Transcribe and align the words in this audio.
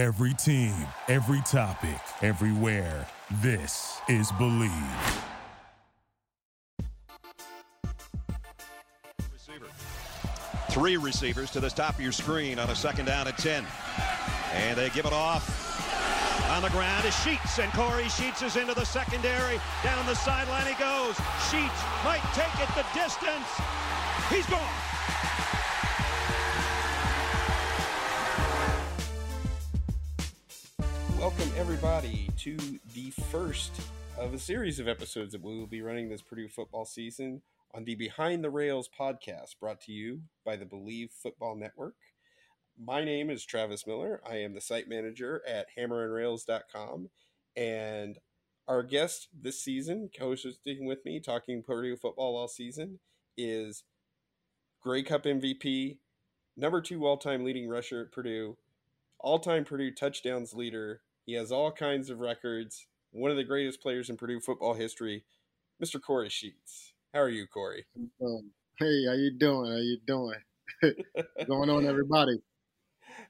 Every 0.00 0.32
team, 0.32 0.74
every 1.08 1.42
topic, 1.42 2.00
everywhere. 2.22 3.06
This 3.42 4.00
is 4.08 4.32
Bleav. 4.32 5.22
Three 10.70 10.96
receivers 10.96 11.50
to 11.50 11.60
the 11.60 11.68
top 11.68 11.96
of 11.96 12.00
your 12.00 12.12
screen 12.12 12.58
on 12.58 12.70
a 12.70 12.74
second 12.74 13.04
down 13.04 13.28
at 13.28 13.36
10. 13.36 13.62
And 14.54 14.78
they 14.78 14.88
give 14.88 15.04
it 15.04 15.12
off. 15.12 15.44
On 16.56 16.62
the 16.62 16.70
ground 16.70 17.04
is 17.04 17.14
Sheets, 17.22 17.58
and 17.58 17.70
Kory 17.72 18.08
Sheets 18.08 18.40
is 18.40 18.56
into 18.56 18.72
the 18.72 18.86
secondary. 18.86 19.60
Down 19.84 20.06
the 20.06 20.14
sideline 20.14 20.66
he 20.66 20.82
goes. 20.82 21.14
Sheets 21.50 21.80
might 22.06 22.24
take 22.32 22.56
it 22.58 22.74
the 22.74 22.86
distance. 22.98 23.48
He's 24.30 24.46
gone. 24.46 24.80
Welcome, 31.20 31.50
everybody, 31.58 32.30
to 32.38 32.56
the 32.94 33.10
first 33.30 33.72
of 34.16 34.32
a 34.32 34.38
series 34.38 34.80
of 34.80 34.88
episodes 34.88 35.32
that 35.32 35.42
we 35.42 35.54
will 35.54 35.66
be 35.66 35.82
running 35.82 36.08
this 36.08 36.22
Purdue 36.22 36.48
football 36.48 36.86
season 36.86 37.42
on 37.74 37.84
the 37.84 37.94
Behind 37.94 38.42
the 38.42 38.48
Rails 38.48 38.88
podcast, 38.98 39.60
brought 39.60 39.82
to 39.82 39.92
you 39.92 40.22
by 40.46 40.56
the 40.56 40.64
Bleav 40.64 41.12
Football 41.12 41.56
Network. 41.56 41.96
My 42.82 43.04
name 43.04 43.28
is 43.28 43.44
Travis 43.44 43.86
Miller. 43.86 44.22
I 44.26 44.36
am 44.36 44.54
the 44.54 44.62
site 44.62 44.88
manager 44.88 45.42
at 45.46 45.66
hammerandrails.com. 45.78 47.10
And 47.54 48.18
our 48.66 48.82
guest 48.82 49.28
this 49.38 49.60
season, 49.60 50.08
co-hosting 50.18 50.86
with 50.86 51.04
me, 51.04 51.20
talking 51.20 51.62
Purdue 51.62 51.96
football 51.96 52.34
all 52.38 52.48
season, 52.48 52.98
is 53.36 53.84
Grey 54.82 55.02
Cup 55.02 55.24
MVP, 55.24 55.98
number 56.56 56.80
two 56.80 57.04
all-time 57.06 57.44
leading 57.44 57.68
rusher 57.68 58.00
at 58.00 58.10
Purdue, 58.10 58.56
all-time 59.18 59.66
Purdue 59.66 59.92
touchdowns 59.92 60.54
leader. 60.54 61.02
He 61.30 61.36
has 61.36 61.52
all 61.52 61.70
kinds 61.70 62.10
of 62.10 62.18
records. 62.18 62.88
One 63.12 63.30
of 63.30 63.36
the 63.36 63.44
greatest 63.44 63.80
players 63.80 64.10
in 64.10 64.16
Purdue 64.16 64.40
football 64.40 64.74
history, 64.74 65.22
Mr. 65.80 66.02
Kory 66.02 66.28
Sheets. 66.28 66.92
How 67.14 67.20
are 67.20 67.28
you, 67.28 67.46
Kory? 67.46 67.86
Hey, 68.80 69.06
how 69.06 69.12
you 69.12 69.30
doing? 69.38 69.70
How 69.70 69.76
you 69.76 69.98
doing? 70.04 70.40
going 71.46 71.70
on, 71.70 71.86
everybody? 71.86 72.42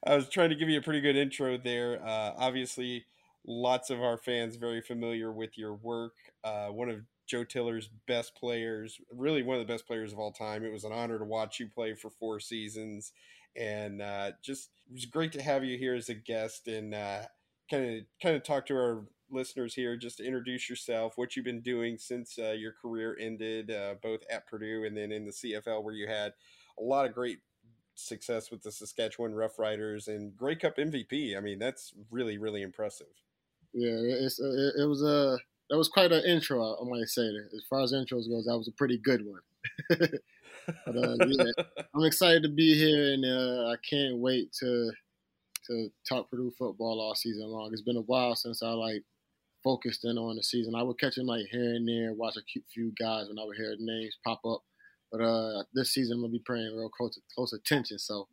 I 0.07 0.17
was 0.17 0.31
trying 0.31 0.49
to 0.49 0.57
give 0.57 0.71
you 0.71 0.79
a 0.79 0.83
pretty 0.83 1.03
good 1.03 1.15
intro 1.15 1.59
there. 1.59 2.03
Uh, 2.03 2.33
obviously, 2.39 3.05
lots 3.47 3.91
of 3.91 4.01
our 4.01 4.17
fans 4.17 4.57
very 4.57 4.81
familiar 4.81 5.31
with 5.31 5.59
your 5.59 5.75
work. 5.75 6.15
Uh, 6.43 6.69
one 6.69 6.89
of 6.89 7.03
Joe 7.27 7.45
Tiller's 7.45 7.91
best 8.09 8.35
players, 8.35 8.99
really 9.15 9.43
one 9.43 9.61
of 9.61 9.67
the 9.67 9.71
best 9.71 9.87
players 9.87 10.15
of 10.15 10.19
all 10.19 10.33
time. 10.33 10.65
It 10.65 10.73
was 10.73 10.85
an 10.85 10.93
honor 10.93 11.19
to 11.19 11.25
watch 11.27 11.61
you 11.61 11.69
play 11.69 11.93
for 11.93 12.09
four 12.09 12.41
seasons, 12.41 13.13
and 13.55 14.01
uh, 14.01 14.31
just 14.43 14.71
it 14.89 14.95
was 14.95 15.05
great 15.05 15.33
to 15.33 15.43
have 15.43 15.65
you 15.65 15.77
here 15.77 15.95
as 15.95 16.09
a 16.09 16.15
guest 16.15 16.67
and 16.67 16.95
kind 17.71 17.99
of 17.99 18.05
kind 18.23 18.37
of 18.37 18.43
talk 18.43 18.67
to 18.67 18.75
our 18.75 19.05
listeners 19.31 19.75
here. 19.75 19.97
Just 19.97 20.19
to 20.19 20.25
introduce 20.25 20.69
yourself, 20.69 21.15
what 21.17 21.37
you've 21.37 21.45
been 21.45 21.61
doing 21.61 21.97
since 21.99 22.39
uh, 22.39 22.53
your 22.53 22.73
career 22.73 23.17
ended, 23.21 23.71
uh, 23.71 23.95
both 24.03 24.21
at 24.31 24.47
Purdue 24.47 24.85
and 24.85 24.97
then 24.97 25.13
in 25.13 25.25
the 25.25 25.33
CFL, 25.33 25.83
where 25.83 25.95
you 25.95 26.07
had 26.07 26.33
a 26.79 26.83
lot 26.83 27.07
of 27.07 27.15
great 27.15 27.39
success 27.95 28.51
with 28.51 28.63
the 28.63 28.73
Saskatchewan 28.73 29.33
Roughriders 29.33 30.09
and 30.09 30.37
Grey 30.37 30.57
Cup 30.57 30.77
MVP. 30.77 31.37
I 31.37 31.41
mean, 31.41 31.59
that's 31.59 31.93
really 32.11 32.39
really 32.39 32.63
impressive. 32.63 33.07
Yeah, 33.73 33.97
it's 33.97 34.41
it, 34.41 34.83
it 34.83 34.87
was 34.87 35.03
a 35.03 35.39
that 35.71 35.79
was 35.79 35.89
quite 35.89 36.13
an 36.13 36.25
intro. 36.25 36.77
I 36.81 36.89
might 36.89 37.09
say 37.09 37.23
that. 37.23 37.51
As 37.55 37.65
far 37.69 37.81
as 37.81 37.93
intros 37.93 38.29
goes, 38.29 38.45
that 38.47 38.59
was 38.59 38.69
a 38.69 38.73
pretty 38.73 38.99
good 38.99 39.25
one. 39.25 39.41
but 39.89 40.97
uh, 40.97 41.17
yeah, 41.27 41.65
I'm 41.95 42.05
excited 42.05 42.43
to 42.43 42.49
be 42.49 42.75
here, 42.75 43.13
and 43.13 43.25
uh, 43.25 43.69
I 43.71 43.77
can't 43.89 44.19
wait 44.19 44.53
to 44.61 44.91
to 45.71 45.89
talk 46.09 46.31
Purdue 46.31 46.53
football 46.59 47.01
all 47.01 47.15
season 47.15 47.49
long. 47.49 47.71
It's 47.73 47.83
been 47.83 47.97
a 47.97 48.03
while 48.03 48.35
since 48.35 48.63
I 48.63 48.71
like 48.71 49.05
focused 49.63 50.05
in 50.05 50.19
on 50.19 50.37
the 50.37 50.43
season. 50.43 50.75
I 50.75 50.83
would 50.83 50.99
catch 50.99 51.17
him 51.17 51.27
like 51.27 51.47
here 51.51 51.75
and 51.75 51.89
there, 51.89 52.13
watch 52.13 52.37
a 52.37 52.61
few 52.73 52.93
guys 53.01 53.29
when 53.29 53.39
I 53.39 53.45
would 53.45 53.57
hear 53.57 53.75
names 53.79 54.17
pop 54.25 54.41
up. 54.45 54.63
But 55.13 55.23
uh, 55.23 55.65
this 55.75 55.93
season 55.93 56.17
I'm 56.17 56.23
gonna 56.23 56.33
be 56.33 56.43
paying 56.47 56.77
real 56.77 56.89
close, 56.89 57.19
close 57.35 57.53
attention. 57.53 57.99
So 57.99 58.29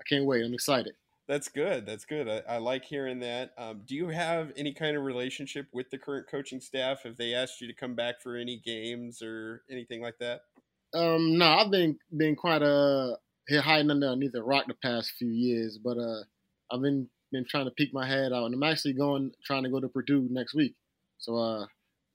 I 0.00 0.04
can't 0.08 0.26
wait. 0.26 0.44
I'm 0.44 0.54
excited. 0.54 0.94
That's 1.26 1.48
good. 1.48 1.86
That's 1.86 2.04
good. 2.04 2.28
I, 2.28 2.42
I 2.48 2.58
like 2.58 2.84
hearing 2.84 3.20
that. 3.20 3.52
Um, 3.56 3.82
do 3.86 3.94
you 3.94 4.08
have 4.08 4.52
any 4.56 4.74
kind 4.74 4.96
of 4.96 5.04
relationship 5.04 5.66
with 5.72 5.90
the 5.90 5.96
current 5.96 6.26
coaching 6.30 6.60
staff? 6.60 7.02
Have 7.04 7.16
they 7.16 7.32
asked 7.32 7.60
you 7.60 7.66
to 7.66 7.74
come 7.74 7.94
back 7.94 8.20
for 8.22 8.36
any 8.36 8.60
games 8.62 9.22
or 9.22 9.62
anything 9.70 10.02
like 10.02 10.18
that? 10.20 10.42
Um, 10.92 11.38
no, 11.38 11.46
I've 11.46 11.70
been 11.70 11.98
been 12.16 12.36
quite 12.36 12.62
uh 12.62 13.16
here 13.48 13.62
hiding 13.62 13.90
underneath 13.90 14.32
the 14.32 14.42
rock 14.42 14.66
the 14.68 14.74
past 14.74 15.12
few 15.18 15.28
years, 15.28 15.78
but 15.82 15.98
uh, 15.98 16.22
I've 16.70 16.82
been 16.82 17.08
been 17.32 17.44
trying 17.48 17.64
to 17.64 17.70
peek 17.70 17.92
my 17.92 18.06
head 18.06 18.32
out, 18.32 18.46
and 18.46 18.54
I'm 18.54 18.62
actually 18.62 18.94
going 18.94 19.32
trying 19.44 19.64
to 19.64 19.70
go 19.70 19.80
to 19.80 19.88
Purdue 19.88 20.28
next 20.30 20.54
week. 20.54 20.74
So 21.18 21.36
uh, 21.36 21.66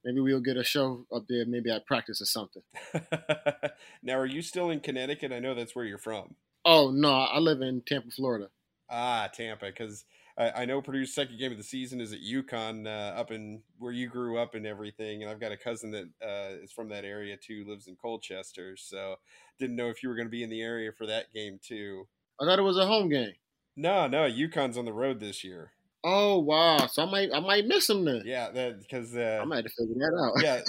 maybe 0.03 0.21
we'll 0.21 0.41
get 0.41 0.57
a 0.57 0.63
show 0.63 1.05
up 1.13 1.25
there. 1.27 1.45
Maybe 1.45 1.71
I 1.71 1.79
practice 1.85 2.21
or 2.21 2.25
something. 2.25 2.63
now, 4.03 4.17
are 4.17 4.25
you 4.25 4.41
still 4.41 4.69
in 4.69 4.79
Connecticut? 4.79 5.31
I 5.31 5.39
know 5.39 5.53
that's 5.53 5.75
where 5.75 5.85
you're 5.85 5.97
from. 5.97 6.35
Oh 6.65 6.91
no, 6.91 7.11
I 7.11 7.39
live 7.39 7.61
in 7.61 7.81
Tampa, 7.85 8.11
Florida. 8.11 8.49
Ah, 8.89 9.29
Tampa, 9.31 9.67
because 9.67 10.05
I, 10.37 10.61
I, 10.61 10.65
know 10.65 10.81
Purdue's 10.81 11.13
second 11.13 11.37
game 11.37 11.51
of 11.51 11.59
the 11.59 11.63
season 11.63 12.01
is 12.01 12.11
at 12.11 12.21
UConn, 12.21 12.87
uh, 12.87 13.19
up 13.19 13.29
in 13.29 13.61
where 13.77 13.91
you 13.91 14.07
grew 14.07 14.39
up 14.39 14.55
and 14.55 14.65
everything. 14.65 15.21
And 15.21 15.29
I've 15.29 15.39
got 15.39 15.51
a 15.51 15.57
cousin 15.57 15.91
that 15.91 16.09
uh, 16.23 16.63
is 16.63 16.71
from 16.71 16.89
that 16.89 17.05
area 17.05 17.37
too, 17.37 17.65
lives 17.67 17.87
in 17.87 17.95
Colchester. 17.95 18.75
So 18.77 19.15
didn't 19.59 19.75
know 19.75 19.89
if 19.89 20.01
you 20.01 20.09
were 20.09 20.15
going 20.15 20.27
to 20.27 20.31
be 20.31 20.43
in 20.43 20.49
the 20.49 20.61
area 20.61 20.91
for 20.91 21.05
that 21.05 21.31
game 21.33 21.59
too. 21.61 22.07
I 22.41 22.45
thought 22.45 22.57
it 22.57 22.63
was 22.63 22.77
a 22.77 22.87
home 22.87 23.09
game. 23.09 23.33
No, 23.79 24.07
no, 24.07 24.29
UConn's 24.29 24.77
on 24.77 24.83
the 24.83 24.91
road 24.91 25.21
this 25.21 25.41
year. 25.41 25.71
Oh 26.03 26.39
wow! 26.39 26.85
So 26.87 27.03
I 27.03 27.09
might 27.09 27.29
I 27.33 27.39
might 27.39 27.65
miss 27.65 27.87
them 27.87 28.03
then. 28.03 28.23
Yeah, 28.25 28.51
that 28.51 28.81
because 28.81 29.15
uh, 29.15 29.39
I 29.41 29.45
might 29.45 29.63
have 29.63 29.65
to 29.65 29.71
figure 29.71 29.95
that 29.95 30.21
out. 30.21 30.43
Yeah, 30.43 30.61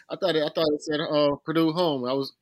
I 0.10 0.14
thought 0.14 0.36
it, 0.36 0.44
I 0.44 0.48
thought 0.54 0.72
it 0.72 0.82
said 0.82 1.00
uh, 1.00 1.34
Purdue 1.44 1.72
home. 1.72 2.04
I 2.04 2.12
was 2.12 2.32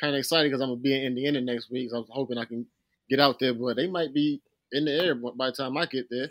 kind 0.00 0.16
of 0.16 0.18
excited 0.18 0.50
because 0.50 0.60
I'm 0.60 0.70
gonna 0.70 0.80
be 0.80 0.96
in 0.96 1.06
Indiana 1.06 1.40
next 1.40 1.70
week. 1.70 1.90
So 1.90 1.96
I 1.96 2.00
was 2.00 2.08
hoping 2.10 2.38
I 2.38 2.44
can 2.44 2.66
get 3.08 3.20
out 3.20 3.38
there, 3.38 3.54
but 3.54 3.76
they 3.76 3.86
might 3.86 4.12
be 4.12 4.42
in 4.72 4.84
the 4.84 4.90
air 4.90 5.14
by 5.14 5.46
the 5.46 5.52
time 5.52 5.76
I 5.76 5.86
get 5.86 6.10
there. 6.10 6.26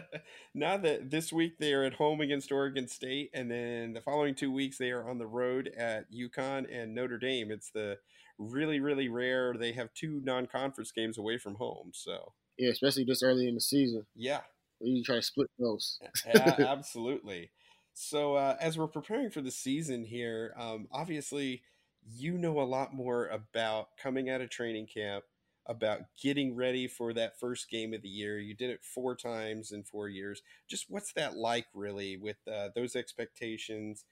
now 0.54 0.76
that 0.76 1.10
this 1.12 1.32
week 1.32 1.58
they 1.58 1.72
are 1.72 1.84
at 1.84 1.94
home 1.94 2.20
against 2.20 2.50
Oregon 2.50 2.88
State, 2.88 3.30
and 3.32 3.48
then 3.48 3.92
the 3.92 4.00
following 4.00 4.34
two 4.34 4.50
weeks 4.50 4.78
they 4.78 4.90
are 4.90 5.08
on 5.08 5.18
the 5.18 5.28
road 5.28 5.70
at 5.76 6.10
UConn 6.12 6.66
and 6.72 6.92
Notre 6.92 7.18
Dame. 7.18 7.52
It's 7.52 7.70
the 7.70 7.98
really 8.36 8.80
really 8.80 9.08
rare 9.08 9.54
they 9.56 9.72
have 9.72 9.94
two 9.94 10.20
non-conference 10.24 10.90
games 10.90 11.18
away 11.18 11.38
from 11.38 11.54
home. 11.54 11.92
So 11.94 12.32
yeah, 12.60 12.70
especially 12.70 13.04
this 13.04 13.22
early 13.22 13.48
in 13.48 13.54
the 13.54 13.60
season. 13.60 14.04
Yeah, 14.14 14.40
you 14.80 15.02
try 15.02 15.16
to 15.16 15.22
split 15.22 15.48
those. 15.58 15.98
yeah, 16.26 16.56
absolutely. 16.58 17.50
So 17.94 18.34
uh, 18.34 18.56
as 18.60 18.76
we're 18.76 18.86
preparing 18.86 19.30
for 19.30 19.40
the 19.40 19.50
season 19.50 20.04
here, 20.04 20.54
um, 20.58 20.86
obviously 20.92 21.62
you 22.06 22.36
know 22.36 22.60
a 22.60 22.62
lot 22.62 22.94
more 22.94 23.28
about 23.28 23.88
coming 24.00 24.28
out 24.28 24.42
of 24.42 24.50
training 24.50 24.88
camp, 24.92 25.24
about 25.66 26.00
getting 26.22 26.54
ready 26.54 26.86
for 26.86 27.14
that 27.14 27.40
first 27.40 27.70
game 27.70 27.94
of 27.94 28.02
the 28.02 28.08
year. 28.08 28.38
You 28.38 28.54
did 28.54 28.68
it 28.68 28.84
four 28.84 29.16
times 29.16 29.72
in 29.72 29.82
four 29.82 30.08
years. 30.08 30.42
Just 30.68 30.86
what's 30.90 31.14
that 31.14 31.36
like, 31.36 31.66
really, 31.74 32.18
with 32.18 32.36
uh, 32.46 32.68
those 32.74 32.94
expectations 32.94 34.04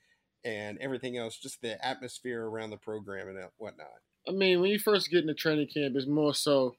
and 0.43 0.79
everything 0.79 1.19
else? 1.19 1.37
Just 1.37 1.61
the 1.61 1.85
atmosphere 1.87 2.47
around 2.47 2.71
the 2.71 2.79
program 2.79 3.29
and 3.29 3.39
whatnot. 3.59 3.89
I 4.27 4.33
mean, 4.33 4.63
when 4.63 4.71
you 4.71 4.79
first 4.79 5.11
get 5.11 5.23
into 5.23 5.35
training 5.35 5.69
camp, 5.69 5.97
it's 5.97 6.07
more 6.07 6.35
so 6.35 6.77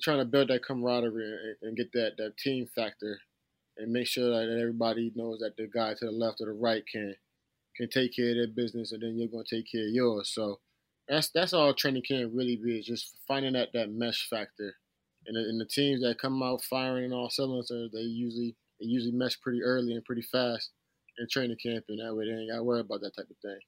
you're 0.00 0.14
trying 0.14 0.24
to 0.24 0.30
build 0.30 0.48
that 0.48 0.64
camaraderie 0.64 1.56
and, 1.62 1.76
get 1.76 1.92
that 1.92 2.12
that 2.18 2.36
team 2.38 2.66
factor, 2.74 3.18
and 3.76 3.92
make 3.92 4.06
sure 4.06 4.30
that 4.30 4.58
everybody 4.60 5.12
knows 5.14 5.38
that 5.40 5.56
the 5.56 5.68
guy 5.72 5.94
to 5.94 6.06
the 6.06 6.10
left 6.10 6.40
or 6.40 6.46
the 6.46 6.52
right 6.52 6.84
can 6.90 7.14
can 7.76 7.88
take 7.88 8.14
care 8.16 8.30
of 8.30 8.36
their 8.36 8.48
business, 8.48 8.92
and 8.92 9.02
then 9.02 9.18
you're 9.18 9.28
going 9.28 9.44
to 9.44 9.56
take 9.56 9.70
care 9.70 9.86
of 9.86 9.92
yours. 9.92 10.32
So 10.34 10.60
that's 11.08 11.30
that's 11.30 11.52
all 11.52 11.74
training 11.74 12.02
camp 12.06 12.32
really 12.34 12.56
be 12.56 12.78
is 12.78 12.86
just 12.86 13.14
finding 13.26 13.52
that 13.54 13.68
that 13.74 13.90
mesh 13.90 14.28
factor. 14.28 14.74
And 15.26 15.36
the, 15.36 15.40
and 15.40 15.60
the 15.60 15.66
teams 15.66 16.00
that 16.00 16.18
come 16.18 16.42
out 16.42 16.62
firing 16.62 17.04
and 17.04 17.14
all 17.14 17.28
cylinders, 17.28 17.70
they 17.92 18.00
usually 18.00 18.56
they 18.80 18.86
usually 18.86 19.12
mesh 19.12 19.38
pretty 19.40 19.62
early 19.62 19.92
and 19.92 20.04
pretty 20.04 20.22
fast 20.22 20.70
in 21.18 21.26
training 21.30 21.58
camp, 21.62 21.84
and 21.88 21.98
that 21.98 22.14
way 22.14 22.24
they 22.24 22.32
ain't 22.32 22.50
got 22.50 22.56
to 22.56 22.64
worry 22.64 22.80
about 22.80 23.00
that 23.02 23.14
type 23.14 23.28
of 23.30 23.36
thing 23.42 23.58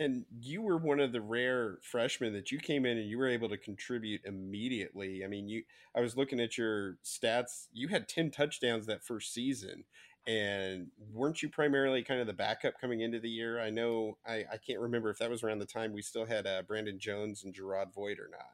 and 0.00 0.24
you 0.40 0.62
were 0.62 0.78
one 0.78 0.98
of 0.98 1.12
the 1.12 1.20
rare 1.20 1.78
freshmen 1.82 2.32
that 2.32 2.50
you 2.50 2.58
came 2.58 2.86
in 2.86 2.96
and 2.96 3.08
you 3.08 3.18
were 3.18 3.28
able 3.28 3.50
to 3.50 3.58
contribute 3.58 4.22
immediately. 4.24 5.22
I 5.22 5.28
mean, 5.28 5.46
you 5.46 5.62
I 5.94 6.00
was 6.00 6.16
looking 6.16 6.40
at 6.40 6.56
your 6.56 6.96
stats. 7.04 7.66
You 7.72 7.88
had 7.88 8.08
10 8.08 8.30
touchdowns 8.30 8.86
that 8.86 9.04
first 9.04 9.32
season. 9.34 9.84
And 10.26 10.88
weren't 11.12 11.42
you 11.42 11.50
primarily 11.50 12.02
kind 12.02 12.20
of 12.20 12.26
the 12.26 12.32
backup 12.32 12.74
coming 12.80 13.00
into 13.00 13.20
the 13.20 13.28
year? 13.28 13.60
I 13.60 13.68
know 13.68 14.16
I, 14.26 14.44
I 14.50 14.56
can't 14.66 14.80
remember 14.80 15.10
if 15.10 15.18
that 15.18 15.30
was 15.30 15.42
around 15.42 15.58
the 15.58 15.66
time 15.66 15.92
we 15.92 16.02
still 16.02 16.26
had 16.26 16.46
uh, 16.46 16.62
Brandon 16.62 16.98
Jones 16.98 17.44
and 17.44 17.54
Jerod 17.54 17.92
Void 17.94 18.18
or 18.18 18.28
not. 18.30 18.50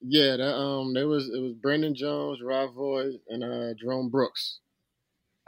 Yeah, 0.00 0.36
that, 0.36 0.54
um, 0.54 0.94
there 0.94 1.08
was 1.08 1.28
it 1.28 1.40
was 1.40 1.54
Brandon 1.54 1.94
Jones, 1.94 2.40
Jerod 2.40 2.74
Void, 2.74 3.20
and 3.28 3.42
uh, 3.42 3.74
Jerome 3.74 4.10
Brooks. 4.10 4.60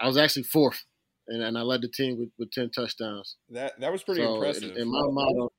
I 0.01 0.07
was 0.07 0.17
actually 0.17 0.45
fourth 0.45 0.85
and, 1.29 1.43
and 1.43 1.59
I 1.59 1.63
led 1.63 1.83
the 1.83 1.89
team 1.89 2.19
with, 2.19 2.31
with 2.39 2.51
ten 2.51 2.71
touchdowns. 2.71 3.37
That 3.51 3.79
that 3.81 3.93
was 3.93 4.03
pretty 4.03 4.23
so, 4.23 4.35
impressive. 4.35 4.77
And 4.77 4.91
my 4.91 5.03
motto, 5.03 5.53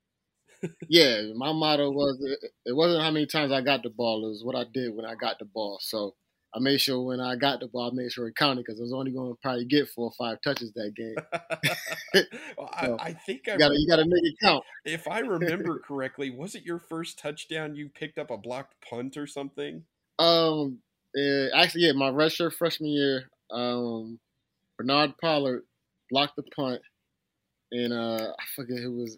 yeah, 0.89 1.21
my 1.35 1.51
motto 1.51 1.91
was 1.91 2.17
it, 2.21 2.51
it, 2.65 2.75
wasn't 2.75 3.03
how 3.03 3.11
many 3.11 3.25
times 3.25 3.51
I 3.51 3.61
got 3.61 3.83
the 3.83 3.89
ball; 3.89 4.25
it 4.25 4.29
was 4.29 4.43
what 4.43 4.55
I 4.55 4.65
did 4.73 4.93
when 4.93 5.05
I 5.05 5.15
got 5.15 5.39
the 5.39 5.45
ball. 5.45 5.79
So 5.81 6.15
I 6.53 6.57
I 6.57 6.59
made 6.59 6.81
sure 6.81 7.01
when 7.01 7.19
I 7.19 7.35
got 7.35 7.59
the 7.59 7.67
ball, 7.67 7.91
I 7.91 7.93
made 7.93 8.11
sure 8.11 8.27
it 8.27 8.35
counted 8.35 8.63
because 8.65 8.79
I 8.79 8.83
was 8.83 8.93
only 8.93 9.11
going 9.11 9.31
to 9.31 9.37
probably 9.41 9.65
get 9.65 9.89
four 9.89 10.05
or 10.05 10.13
five 10.17 10.37
touches 10.43 10.71
that 10.73 10.93
game. 10.95 11.15
well, 12.57 12.69
I, 12.73 12.85
So, 12.85 12.97
I 12.99 13.13
think 13.13 13.47
I 13.47 13.53
You 13.53 13.59
got 13.59 13.69
to 13.69 13.75
you 13.77 13.87
got 13.87 13.97
to 13.97 14.05
make 14.05 14.23
it 14.23 14.35
count. 14.41 14.63
if 14.85 15.07
I 15.07 15.19
remember 15.19 15.79
correctly, 15.79 16.29
was 16.29 16.55
it 16.55 16.63
your 16.63 16.79
first 16.79 17.19
touchdown? 17.19 17.75
You 17.75 17.89
picked 17.89 18.17
up 18.17 18.31
a 18.31 18.37
blocked 18.37 18.75
punt 18.89 19.17
or 19.17 19.27
something? 19.27 19.83
Um, 20.19 20.79
eh, 21.15 21.49
actually, 21.53 21.85
yeah, 21.85 21.91
my 21.91 22.09
redshirt 22.09 22.53
freshman 22.53 22.89
year, 22.89 23.29
um, 23.51 24.19
Bernard 24.77 25.13
Pollard 25.21 25.63
blocked 26.09 26.35
the 26.35 26.43
punt, 26.55 26.81
and 27.71 27.93
uh, 27.93 28.33
I 28.39 28.43
forget 28.55 28.77
who 28.79 28.97
was, 28.97 29.17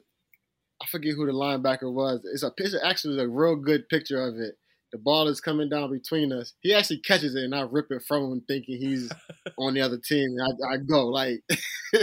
I 0.82 0.86
forget 0.88 1.14
who 1.16 1.26
the 1.26 1.34
linebacker 1.34 1.92
was. 1.92 2.22
It's 2.34 2.44
a 2.44 2.52
picture, 2.52 2.80
actually, 2.84 3.22
a 3.22 3.28
real 3.28 3.56
good 3.56 3.90
picture 3.90 4.22
of 4.22 4.36
it. 4.38 4.56
The 4.92 4.98
ball 4.98 5.28
is 5.28 5.40
coming 5.40 5.70
down 5.70 5.92
between 5.92 6.34
us. 6.34 6.54
He 6.62 6.74
actually 6.74 7.02
catches 7.02 7.36
it, 7.36 7.44
and 7.44 7.54
I 7.54 7.62
rip 7.62 7.92
it 7.92 8.02
from 8.08 8.32
him, 8.32 8.42
thinking 8.48 8.80
he's 8.80 9.12
on 9.60 9.76
the 9.76 9.82
other 9.82 10.00
team. 10.00 10.36
I, 10.42 10.74
I 10.74 10.78
go 10.78 11.08
like, 11.08 11.44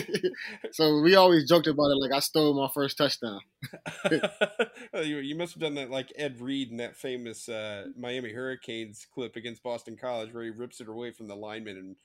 so 0.73 1.01
we 1.01 1.17
always 1.17 1.49
joked 1.49 1.67
about 1.67 1.91
it, 1.91 2.01
like 2.01 2.13
I 2.13 2.21
stole 2.21 2.55
my 2.55 2.69
first 2.73 2.97
touchdown. 2.97 3.41
Oh, 4.95 5.03
you, 5.03 5.19
you 5.19 5.35
must 5.35 5.53
have 5.55 5.61
done 5.61 5.75
that 5.75 5.91
like 5.91 6.11
Ed 6.17 6.41
Reed 6.41 6.71
in 6.71 6.79
that 6.79 6.97
famous 6.97 7.49
uh, 7.49 7.89
Miami 7.99 8.33
Hurricanes 8.33 9.07
clip 9.13 9.37
against 9.37 9.63
Boston 9.63 9.97
College, 9.97 10.33
where 10.33 10.45
he 10.45 10.51
rips 10.51 10.81
it 10.81 10.89
away 10.89 11.11
from 11.11 11.27
the 11.27 11.35
lineman 11.37 11.77
and 11.77 11.97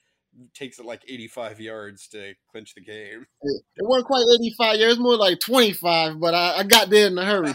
takes 0.54 0.78
it 0.78 0.86
like 0.86 1.02
85 1.06 1.60
yards 1.60 2.08
to 2.08 2.34
clinch 2.50 2.74
the 2.74 2.80
game. 2.80 3.26
It 3.42 3.62
wasn't 3.80 4.06
quite 4.06 4.24
85 4.40 4.76
years, 4.76 4.98
more 4.98 5.16
like 5.16 5.40
25, 5.40 6.20
but 6.20 6.34
I, 6.34 6.58
I 6.58 6.62
got 6.64 6.90
there 6.90 7.06
in 7.06 7.18
a 7.18 7.24
hurry. 7.24 7.54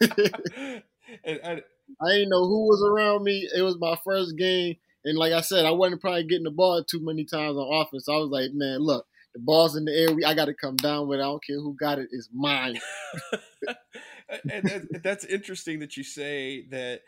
and, 1.24 1.40
and 1.42 1.62
I 2.00 2.08
didn't 2.12 2.30
know 2.30 2.46
who 2.46 2.66
was 2.66 2.82
around 2.82 3.24
me. 3.24 3.48
It 3.54 3.62
was 3.62 3.78
my 3.78 3.96
first 4.04 4.36
game, 4.36 4.76
and 5.04 5.18
like 5.18 5.32
I 5.32 5.40
said, 5.40 5.66
I 5.66 5.70
wasn't 5.70 6.00
probably 6.00 6.24
getting 6.24 6.44
the 6.44 6.50
ball 6.50 6.82
too 6.84 7.04
many 7.04 7.24
times 7.24 7.56
on 7.56 7.82
offense. 7.82 8.08
I 8.08 8.16
was 8.16 8.30
like, 8.30 8.52
man, 8.52 8.78
look, 8.80 9.06
the 9.34 9.40
ball's 9.40 9.76
in 9.76 9.84
the 9.84 9.92
air. 9.92 10.08
I 10.26 10.34
got 10.34 10.46
to 10.46 10.54
come 10.54 10.76
down 10.76 11.08
with. 11.08 11.18
it. 11.18 11.22
I 11.22 11.26
don't 11.26 11.44
care 11.44 11.56
who 11.56 11.74
got 11.74 11.98
it. 11.98 12.08
It's 12.12 12.28
mine. 12.32 12.78
and 14.50 14.88
that's 15.02 15.24
interesting 15.24 15.80
that 15.80 15.96
you 15.96 16.04
say 16.04 16.66
that 16.70 17.02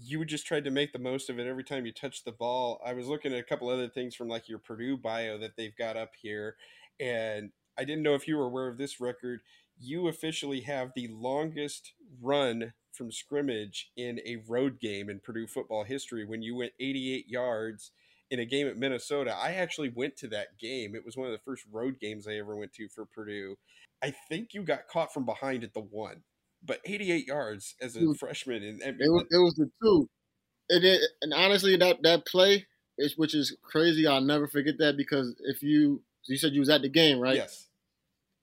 you 0.00 0.24
just 0.24 0.46
tried 0.46 0.64
to 0.64 0.70
make 0.70 0.92
the 0.92 0.98
most 0.98 1.30
of 1.30 1.38
it 1.38 1.46
every 1.46 1.64
time 1.64 1.86
you 1.86 1.92
touched 1.92 2.24
the 2.24 2.32
ball. 2.32 2.80
I 2.84 2.92
was 2.92 3.06
looking 3.06 3.32
at 3.32 3.38
a 3.38 3.44
couple 3.44 3.68
other 3.68 3.88
things 3.88 4.14
from 4.14 4.28
like 4.28 4.48
your 4.48 4.58
Purdue 4.58 4.96
bio 4.96 5.38
that 5.38 5.56
they've 5.56 5.76
got 5.76 5.96
up 5.96 6.12
here, 6.20 6.56
and 7.00 7.50
I 7.78 7.84
didn't 7.84 8.02
know 8.02 8.14
if 8.14 8.28
you 8.28 8.36
were 8.36 8.46
aware 8.46 8.68
of 8.68 8.78
this 8.78 9.00
record. 9.00 9.40
You 9.78 10.08
officially 10.08 10.60
have 10.62 10.92
the 10.94 11.08
longest 11.08 11.92
run 12.20 12.72
from 12.92 13.10
scrimmage 13.10 13.90
in 13.96 14.20
a 14.24 14.42
road 14.48 14.80
game 14.80 15.10
in 15.10 15.20
Purdue 15.20 15.46
football 15.46 15.84
history 15.84 16.24
when 16.24 16.42
you 16.42 16.54
went 16.54 16.72
88 16.78 17.28
yards 17.28 17.90
in 18.30 18.40
a 18.40 18.44
game 18.44 18.66
at 18.66 18.76
Minnesota. 18.76 19.34
I 19.36 19.54
actually 19.54 19.90
went 19.90 20.16
to 20.18 20.28
that 20.28 20.58
game. 20.58 20.94
It 20.94 21.04
was 21.04 21.16
one 21.16 21.26
of 21.26 21.32
the 21.32 21.44
first 21.44 21.64
road 21.70 21.98
games 22.00 22.26
I 22.26 22.34
ever 22.34 22.56
went 22.56 22.72
to 22.74 22.88
for 22.88 23.04
Purdue. 23.04 23.56
I 24.02 24.14
think 24.28 24.54
you 24.54 24.62
got 24.62 24.88
caught 24.88 25.12
from 25.12 25.24
behind 25.24 25.64
at 25.64 25.74
the 25.74 25.80
one, 25.80 26.22
but 26.64 26.80
88 26.84 27.26
yards 27.26 27.74
as 27.80 27.96
a 27.96 28.00
Hmm. 28.00 28.12
freshman, 28.12 28.62
and, 28.62 28.80
and 28.82 29.00
It 29.00 29.10
was, 29.10 29.24
it 29.30 29.38
was 29.38 29.54
the 29.54 29.70
two. 29.82 30.08
And, 30.70 30.84
it, 30.84 31.02
and 31.22 31.34
honestly, 31.34 31.76
that 31.76 32.02
that 32.02 32.26
play, 32.26 32.66
is, 32.98 33.16
which 33.18 33.34
is 33.34 33.56
crazy, 33.62 34.06
I'll 34.06 34.20
never 34.20 34.48
forget 34.48 34.78
that 34.78 34.96
because 34.96 35.34
if 35.44 35.62
you 35.62 36.02
you 36.26 36.36
said 36.38 36.52
you 36.52 36.60
was 36.60 36.70
at 36.70 36.82
the 36.82 36.88
game, 36.88 37.20
right? 37.20 37.36
yes, 37.36 37.68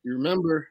You 0.03 0.13
remember, 0.13 0.69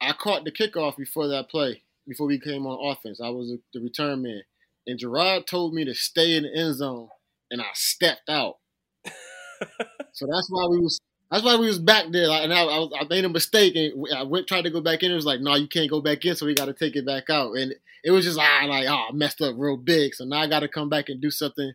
I 0.00 0.12
caught 0.12 0.44
the 0.44 0.52
kickoff 0.52 0.96
before 0.96 1.28
that 1.28 1.48
play, 1.50 1.82
before 2.06 2.26
we 2.26 2.38
came 2.40 2.66
on 2.66 2.92
offense. 2.92 3.20
I 3.20 3.30
was 3.30 3.52
the 3.72 3.80
return 3.80 4.22
man. 4.22 4.42
And 4.86 4.98
Jerod 5.00 5.46
told 5.46 5.74
me 5.74 5.84
to 5.84 5.94
stay 5.94 6.36
in 6.36 6.44
the 6.44 6.54
end 6.54 6.76
zone, 6.76 7.08
and 7.50 7.60
I 7.62 7.66
stepped 7.74 8.28
out. 8.28 8.58
so 10.12 10.26
that's 10.26 10.48
why 10.50 10.66
we 10.70 10.78
was 10.80 11.00
that's 11.30 11.44
why 11.44 11.56
we 11.56 11.66
was 11.66 11.78
back 11.78 12.06
there. 12.10 12.28
Like, 12.28 12.44
and 12.44 12.52
I, 12.52 12.62
I, 12.62 12.78
was, 12.78 12.92
I 13.00 13.04
made 13.08 13.24
a 13.24 13.28
mistake, 13.28 13.74
and 13.76 14.06
I 14.14 14.22
went 14.22 14.46
tried 14.46 14.64
to 14.64 14.70
go 14.70 14.80
back 14.80 15.02
in. 15.02 15.10
It 15.10 15.16
was 15.16 15.26
like, 15.26 15.40
no, 15.40 15.54
you 15.54 15.68
can't 15.68 15.90
go 15.90 16.00
back 16.00 16.24
in, 16.24 16.36
so 16.36 16.46
we 16.46 16.54
got 16.54 16.66
to 16.66 16.72
take 16.72 16.96
it 16.96 17.06
back 17.06 17.30
out. 17.30 17.56
And 17.56 17.74
it 18.02 18.10
was 18.10 18.24
just 18.24 18.38
ah, 18.38 18.66
like 18.68 18.86
oh, 18.88 19.06
I 19.10 19.12
messed 19.12 19.40
up 19.40 19.54
real 19.56 19.76
big. 19.76 20.14
So 20.14 20.24
now 20.24 20.40
I 20.40 20.46
got 20.46 20.60
to 20.60 20.68
come 20.68 20.88
back 20.88 21.08
and 21.08 21.20
do 21.20 21.30
something 21.30 21.72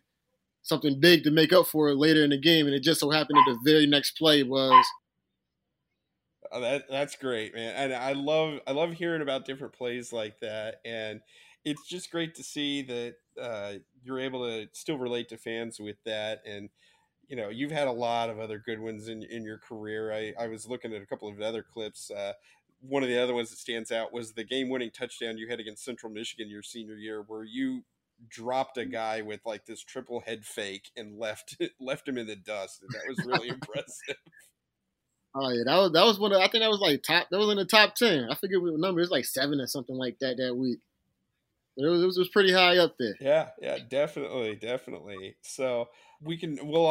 something 0.62 1.00
big 1.00 1.24
to 1.24 1.30
make 1.30 1.52
up 1.52 1.66
for 1.66 1.88
it 1.88 1.96
later 1.96 2.22
in 2.22 2.30
the 2.30 2.38
game. 2.38 2.66
And 2.66 2.74
it 2.74 2.82
just 2.82 3.00
so 3.00 3.10
happened 3.10 3.38
that 3.38 3.56
the 3.64 3.70
very 3.70 3.86
next 3.86 4.12
play 4.18 4.42
was 4.42 4.84
Oh, 6.52 6.60
that 6.60 6.88
that's 6.90 7.16
great, 7.16 7.54
man. 7.54 7.74
And 7.76 7.94
I 7.94 8.12
love 8.12 8.60
I 8.66 8.72
love 8.72 8.92
hearing 8.92 9.22
about 9.22 9.44
different 9.44 9.72
plays 9.72 10.12
like 10.12 10.40
that, 10.40 10.80
and 10.84 11.20
it's 11.64 11.86
just 11.86 12.10
great 12.10 12.34
to 12.36 12.42
see 12.42 12.82
that 12.82 13.14
uh, 13.40 13.72
you're 14.02 14.18
able 14.18 14.44
to 14.46 14.68
still 14.72 14.98
relate 14.98 15.28
to 15.28 15.36
fans 15.36 15.78
with 15.78 15.96
that. 16.04 16.42
And 16.44 16.68
you 17.30 17.36
know, 17.36 17.48
you've 17.48 17.70
had 17.70 17.86
a 17.86 17.92
lot 17.92 18.28
of 18.28 18.40
other 18.40 18.58
good 18.58 18.80
ones 18.80 19.08
in 19.08 19.22
in 19.22 19.44
your 19.44 19.58
career. 19.58 20.12
I 20.12 20.34
I 20.38 20.48
was 20.48 20.66
looking 20.66 20.92
at 20.92 21.00
a 21.00 21.06
couple 21.06 21.28
of 21.28 21.40
other 21.40 21.62
clips. 21.62 22.10
Uh, 22.10 22.32
one 22.80 23.04
of 23.04 23.08
the 23.08 23.22
other 23.22 23.34
ones 23.34 23.50
that 23.50 23.58
stands 23.58 23.92
out 23.92 24.12
was 24.12 24.32
the 24.32 24.42
game-winning 24.42 24.90
touchdown 24.90 25.38
you 25.38 25.48
had 25.48 25.60
against 25.60 25.84
Central 25.84 26.10
Michigan 26.10 26.48
your 26.50 26.62
senior 26.62 26.96
year, 26.96 27.22
where 27.26 27.44
you 27.44 27.84
dropped 28.28 28.78
a 28.78 28.84
guy 28.84 29.22
with 29.22 29.40
like 29.44 29.64
this 29.64 29.82
triple 29.82 30.20
head 30.20 30.44
fake 30.44 30.90
and 30.96 31.18
left 31.18 31.56
left 31.80 32.08
him 32.08 32.18
in 32.18 32.26
the 32.26 32.36
dust. 32.36 32.82
And 32.82 32.90
that 32.90 33.08
was 33.08 33.24
really 33.24 33.48
impressive. 33.56 34.16
Oh 35.32 35.50
yeah, 35.50 35.62
that 35.66 35.76
was 35.76 35.92
that 35.92 36.04
was 36.04 36.18
one. 36.18 36.32
Of, 36.32 36.40
I 36.40 36.48
think 36.48 36.64
that 36.64 36.70
was 36.70 36.80
like 36.80 37.04
top. 37.04 37.28
That 37.30 37.38
was 37.38 37.50
in 37.50 37.58
the 37.58 37.64
top 37.64 37.94
ten. 37.94 38.26
I 38.28 38.34
forget 38.34 38.60
what 38.60 38.72
number. 38.74 38.98
It 39.00 39.04
was 39.04 39.10
like 39.10 39.24
seven 39.24 39.60
or 39.60 39.68
something 39.68 39.96
like 39.96 40.18
that 40.20 40.38
that 40.38 40.56
week. 40.56 40.80
It 41.76 41.86
was 41.86 42.16
it 42.16 42.18
was, 42.18 42.28
pretty 42.28 42.52
high 42.52 42.78
up 42.78 42.96
there. 42.98 43.16
Yeah, 43.20 43.48
yeah, 43.60 43.78
definitely, 43.88 44.56
definitely. 44.56 45.36
So 45.40 45.88
we 46.20 46.36
can, 46.36 46.58
we'll 46.62 46.86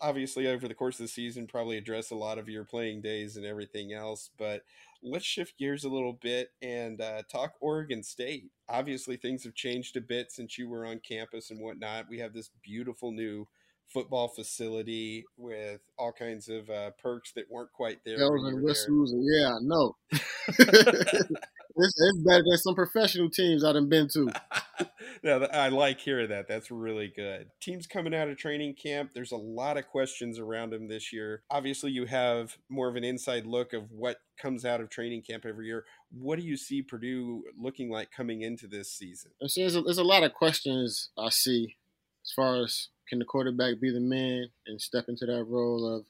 obviously 0.00 0.46
over 0.46 0.68
the 0.68 0.74
course 0.74 0.98
of 1.00 1.04
the 1.04 1.08
season 1.08 1.46
probably 1.46 1.78
address 1.78 2.10
a 2.10 2.16
lot 2.16 2.38
of 2.38 2.48
your 2.48 2.64
playing 2.64 3.00
days 3.00 3.36
and 3.36 3.46
everything 3.46 3.92
else. 3.92 4.30
But 4.36 4.62
let's 5.02 5.24
shift 5.24 5.58
gears 5.58 5.84
a 5.84 5.88
little 5.88 6.12
bit 6.12 6.50
and 6.60 7.00
uh, 7.00 7.22
talk 7.30 7.54
Oregon 7.60 8.02
State. 8.02 8.50
Obviously, 8.68 9.16
things 9.16 9.44
have 9.44 9.54
changed 9.54 9.96
a 9.96 10.00
bit 10.00 10.32
since 10.32 10.58
you 10.58 10.68
were 10.68 10.84
on 10.84 11.00
campus 11.00 11.50
and 11.50 11.60
whatnot. 11.60 12.06
We 12.10 12.18
have 12.18 12.32
this 12.32 12.50
beautiful 12.62 13.12
new 13.12 13.46
football 13.88 14.28
facility 14.28 15.24
with 15.36 15.80
all 15.98 16.12
kinds 16.12 16.48
of 16.48 16.68
uh, 16.68 16.90
perks 17.02 17.32
that 17.32 17.50
weren't 17.50 17.72
quite 17.72 17.98
there. 18.04 18.18
Bells 18.18 18.44
and 18.46 18.62
whistles. 18.62 19.14
Yeah, 19.16 19.54
I 19.54 19.58
know. 19.62 19.96
it's, 21.76 21.94
it's 21.96 22.18
better 22.18 22.42
than 22.46 22.58
some 22.58 22.74
professional 22.74 23.30
teams 23.30 23.64
I've 23.64 23.88
been 23.88 24.08
to. 24.08 24.32
no, 25.22 25.38
th- 25.40 25.50
I 25.52 25.68
like 25.68 26.00
hearing 26.00 26.28
that. 26.28 26.48
That's 26.48 26.70
really 26.70 27.12
good. 27.14 27.48
Teams 27.60 27.86
coming 27.86 28.14
out 28.14 28.28
of 28.28 28.36
training 28.36 28.74
camp, 28.74 29.10
there's 29.14 29.32
a 29.32 29.36
lot 29.36 29.76
of 29.76 29.86
questions 29.86 30.38
around 30.38 30.70
them 30.70 30.88
this 30.88 31.12
year. 31.12 31.42
Obviously, 31.50 31.90
you 31.90 32.06
have 32.06 32.56
more 32.68 32.88
of 32.88 32.96
an 32.96 33.04
inside 33.04 33.46
look 33.46 33.72
of 33.72 33.90
what 33.90 34.18
comes 34.40 34.64
out 34.64 34.80
of 34.80 34.90
training 34.90 35.22
camp 35.22 35.44
every 35.46 35.66
year. 35.66 35.84
What 36.10 36.38
do 36.38 36.44
you 36.44 36.56
see 36.56 36.82
Purdue 36.82 37.42
looking 37.58 37.90
like 37.90 38.10
coming 38.10 38.42
into 38.42 38.66
this 38.66 38.92
season? 38.92 39.32
There's 39.40 39.76
a, 39.76 39.82
there's 39.82 39.98
a 39.98 40.04
lot 40.04 40.22
of 40.22 40.34
questions 40.34 41.10
I 41.18 41.30
see 41.30 41.76
as 42.24 42.32
far 42.32 42.62
as 42.62 42.88
can 43.08 43.18
the 43.18 43.24
quarterback 43.24 43.80
be 43.80 43.90
the 43.90 44.00
man 44.00 44.48
and 44.66 44.80
step 44.80 45.06
into 45.08 45.26
that 45.26 45.44
role 45.44 45.86
of 45.86 46.06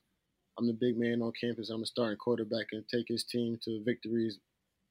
I'm 0.58 0.66
the 0.66 0.72
big 0.72 0.96
man 0.96 1.20
on 1.20 1.32
campus. 1.38 1.70
I'm 1.70 1.82
a 1.82 1.86
starting 1.86 2.16
quarterback 2.16 2.68
and 2.72 2.84
take 2.88 3.06
his 3.08 3.24
team 3.24 3.58
to 3.64 3.82
victories, 3.84 4.38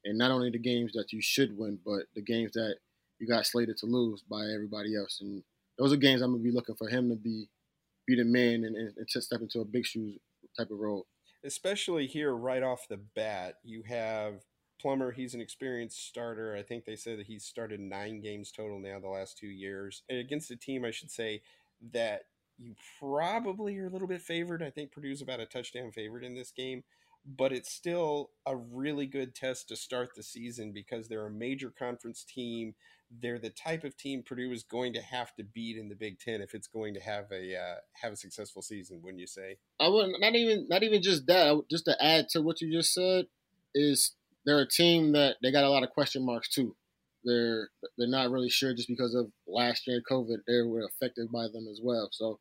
and 0.06 0.18
not 0.18 0.32
only 0.32 0.50
the 0.50 0.60
games 0.60 0.94
that 0.94 1.14
you 1.14 1.22
should 1.22 1.58
win, 1.58 1.80
but 1.86 2.04
the 2.16 2.22
games 2.22 2.54
that 2.54 2.76
you 3.20 3.28
got 3.28 3.46
slated 3.46 3.78
to 3.78 3.86
lose 3.86 4.22
by 4.22 4.46
everybody 4.54 4.96
else. 4.96 5.20
And 5.22 5.44
those 5.78 5.94
are 5.94 5.98
games 5.98 6.22
I'm 6.22 6.32
gonna 6.32 6.44
be 6.44 6.52
looking 6.52 6.76
for 6.76 6.88
him 6.88 7.10
to 7.10 7.16
be 7.16 7.48
be 8.06 8.16
the 8.16 8.26
man 8.26 8.66
and, 8.66 8.76
and, 8.76 8.98
and 8.98 9.08
to 9.08 9.22
step 9.22 9.42
into 9.42 9.62
a 9.62 9.66
big 9.66 9.86
shoes 9.86 10.20
type 10.58 10.72
of 10.72 10.80
role. 10.80 11.08
Especially 11.46 12.06
here 12.06 12.36
right 12.36 12.64
off 12.64 12.88
the 12.88 12.98
bat, 12.98 13.56
you 13.64 13.84
have 13.84 14.42
Plummer. 14.82 15.12
He's 15.12 15.34
an 15.34 15.42
experienced 15.42 16.06
starter. 16.06 16.56
I 16.56 16.62
think 16.62 16.84
they 16.84 16.98
said 16.98 17.18
that 17.20 17.28
he's 17.28 17.46
started 17.46 17.80
nine 17.80 18.20
games 18.20 18.52
total 18.52 18.80
now 18.80 19.00
the 19.00 19.08
last 19.08 19.38
two 19.38 19.48
years. 19.48 20.04
And 20.10 20.20
against 20.20 20.52
a 20.52 20.58
team, 20.58 20.84
I 20.84 20.92
should 20.92 21.10
say, 21.10 21.42
that 21.94 22.24
you 22.58 22.76
probably 23.00 23.78
are 23.80 23.88
a 23.88 23.90
little 23.90 24.08
bit 24.08 24.22
favored. 24.22 24.62
I 24.62 24.70
think 24.70 24.92
Purdue's 24.92 25.22
about 25.22 25.40
a 25.40 25.46
touchdown 25.46 25.92
favorite 25.92 26.24
in 26.24 26.36
this 26.36 26.52
game, 26.52 26.84
but 27.26 27.54
it's 27.54 27.72
still 27.72 28.32
a 28.46 28.56
really 28.56 29.06
good 29.06 29.34
test 29.34 29.70
to 29.70 29.76
start 29.76 30.10
the 30.16 30.24
season 30.24 30.72
because 30.74 31.08
they're 31.08 31.28
a 31.28 31.32
major 31.32 31.72
conference 31.78 32.24
team. 32.24 32.76
They're 33.22 33.40
the 33.40 33.50
type 33.50 33.84
of 33.84 33.96
team 33.96 34.24
Purdue 34.26 34.52
is 34.52 34.64
going 34.64 34.94
to 34.94 35.02
have 35.02 35.34
to 35.36 35.44
beat 35.44 35.78
in 35.78 35.88
the 35.88 35.96
Big 35.96 36.20
Ten 36.20 36.42
if 36.42 36.54
it's 36.54 36.68
going 36.68 36.94
to 36.96 37.00
have 37.00 37.26
a 37.32 37.56
uh, 37.56 37.76
have 38.02 38.14
a 38.14 38.18
successful 38.18 38.62
season. 38.62 39.02
Wouldn't 39.02 39.22
you 39.22 39.28
say? 39.28 39.58
I 39.80 39.88
wouldn't 39.88 40.20
not 40.20 40.36
even 40.36 40.68
not 40.70 40.84
even 40.84 41.02
just 41.02 41.26
that. 41.28 41.64
Just 41.70 41.86
to 41.86 42.04
add 42.04 42.28
to 42.30 42.42
what 42.42 42.60
you 42.60 42.72
just 42.72 42.94
said 42.94 43.26
is 43.74 44.16
they're 44.46 44.60
a 44.60 44.68
team 44.68 45.14
that 45.14 45.38
they 45.42 45.52
got 45.52 45.64
a 45.64 45.70
lot 45.70 45.84
of 45.84 45.92
question 45.92 46.26
marks 46.26 46.50
too. 46.50 46.76
They're 47.24 47.70
they're 47.98 48.08
not 48.08 48.32
really 48.32 48.50
sure 48.50 48.74
just 48.74 48.90
because 48.90 49.16
of 49.16 49.32
last 49.48 49.88
year 49.88 50.02
COVID. 50.10 50.40
They 50.46 50.62
were 50.62 50.86
affected 50.86 51.32
by 51.32 51.44
them 51.44 51.68
as 51.72 51.80
well. 51.82 52.10
So 52.12 52.40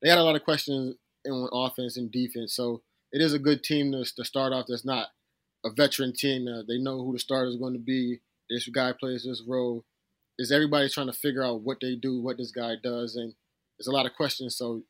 they 0.00 0.08
got 0.08 0.18
a 0.18 0.22
lot 0.24 0.36
of 0.36 0.44
questions 0.44 0.96
in 1.24 1.48
offense 1.52 1.96
and 1.96 2.10
defense. 2.10 2.54
So 2.54 2.82
it 3.14 3.22
is 3.22 3.32
a 3.32 3.38
good 3.38 3.62
team 3.62 3.92
to, 3.92 4.04
to 4.16 4.24
start 4.24 4.52
off. 4.52 4.66
That's 4.68 4.84
not 4.84 5.06
a 5.64 5.70
veteran 5.70 6.12
team. 6.12 6.48
Uh, 6.48 6.62
they 6.66 6.78
know 6.78 6.98
who 6.98 7.12
the 7.12 7.18
starter 7.20 7.48
is 7.48 7.56
going 7.56 7.72
to 7.72 7.78
be. 7.78 8.18
This 8.50 8.68
guy 8.68 8.92
plays 8.92 9.24
this 9.24 9.42
role. 9.46 9.84
Is 10.36 10.50
everybody 10.50 10.88
trying 10.88 11.06
to 11.06 11.12
figure 11.12 11.44
out 11.44 11.62
what 11.62 11.78
they 11.80 11.94
do, 11.94 12.20
what 12.20 12.38
this 12.38 12.50
guy 12.50 12.74
does, 12.82 13.14
and 13.14 13.32
there's 13.78 13.86
a 13.86 13.92
lot 13.92 14.04
of 14.04 14.14
questions. 14.14 14.56
So 14.56 14.82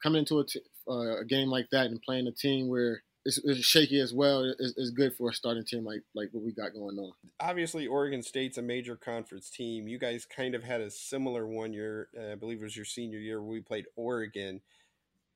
coming 0.00 0.20
into 0.20 0.38
a, 0.38 0.46
t- 0.46 0.60
uh, 0.88 1.18
a 1.18 1.24
game 1.24 1.48
like 1.48 1.66
that 1.72 1.86
and 1.86 2.00
playing 2.00 2.28
a 2.28 2.32
team 2.32 2.68
where 2.68 3.02
it's, 3.24 3.38
it's 3.44 3.64
shaky 3.64 4.00
as 4.00 4.14
well 4.14 4.44
is, 4.60 4.92
good 4.92 5.14
for 5.16 5.30
a 5.30 5.34
starting 5.34 5.64
team 5.64 5.84
like 5.84 6.02
like 6.14 6.28
what 6.30 6.44
we 6.44 6.52
got 6.52 6.72
going 6.72 6.96
on. 6.96 7.12
Obviously, 7.40 7.88
Oregon 7.88 8.22
State's 8.22 8.56
a 8.56 8.62
major 8.62 8.94
conference 8.94 9.50
team. 9.50 9.88
You 9.88 9.98
guys 9.98 10.24
kind 10.24 10.54
of 10.54 10.62
had 10.62 10.80
a 10.80 10.90
similar 10.90 11.46
one 11.46 11.72
year, 11.72 12.08
uh, 12.16 12.32
I 12.32 12.34
believe 12.36 12.60
it 12.60 12.64
was 12.64 12.76
your 12.76 12.84
senior 12.84 13.18
year, 13.18 13.42
where 13.42 13.50
we 13.50 13.60
played 13.60 13.86
Oregon. 13.96 14.60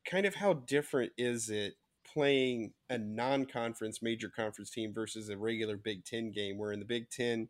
Kind 0.08 0.24
of 0.24 0.36
how 0.36 0.52
different 0.54 1.12
is 1.18 1.50
it 1.50 1.74
playing 2.12 2.72
a 2.90 2.98
non-conference 2.98 4.02
major 4.02 4.28
conference 4.28 4.70
team 4.70 4.92
versus 4.92 5.28
a 5.28 5.36
regular 5.36 5.76
Big 5.76 6.04
Ten 6.04 6.30
game? 6.30 6.58
Where 6.58 6.72
in 6.72 6.78
the 6.78 6.84
Big 6.84 7.10
Ten, 7.10 7.48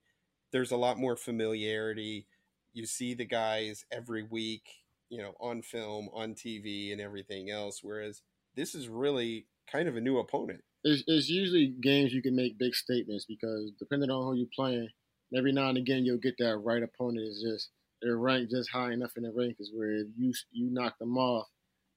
there's 0.52 0.70
a 0.70 0.76
lot 0.76 0.98
more 0.98 1.16
familiarity. 1.16 2.26
You 2.72 2.86
see 2.86 3.14
the 3.14 3.24
guys 3.24 3.84
every 3.90 4.22
week, 4.22 4.82
you 5.08 5.18
know, 5.18 5.34
on 5.40 5.62
film, 5.62 6.08
on 6.12 6.34
TV, 6.34 6.92
and 6.92 7.00
everything 7.00 7.50
else. 7.50 7.80
Whereas 7.82 8.22
this 8.54 8.74
is 8.74 8.88
really 8.88 9.46
kind 9.70 9.88
of 9.88 9.96
a 9.96 10.00
new 10.00 10.18
opponent. 10.18 10.62
It's, 10.84 11.02
it's 11.06 11.28
usually 11.28 11.68
games 11.80 12.12
you 12.12 12.22
can 12.22 12.34
make 12.34 12.58
big 12.58 12.74
statements 12.74 13.24
because 13.24 13.70
depending 13.78 14.10
on 14.10 14.24
who 14.24 14.34
you're 14.34 14.48
playing, 14.54 14.88
every 15.36 15.52
now 15.52 15.68
and 15.68 15.78
again 15.78 16.04
you'll 16.04 16.18
get 16.18 16.36
that 16.38 16.58
right 16.58 16.82
opponent 16.82 17.26
is 17.26 17.42
just 17.42 17.70
they're 18.00 18.18
ranked 18.18 18.50
just 18.50 18.70
high 18.70 18.92
enough 18.92 19.12
in 19.16 19.22
the 19.22 19.30
rankings 19.30 19.68
where 19.72 20.04
you 20.16 20.32
you 20.50 20.70
knock 20.70 20.98
them 20.98 21.16
off. 21.16 21.46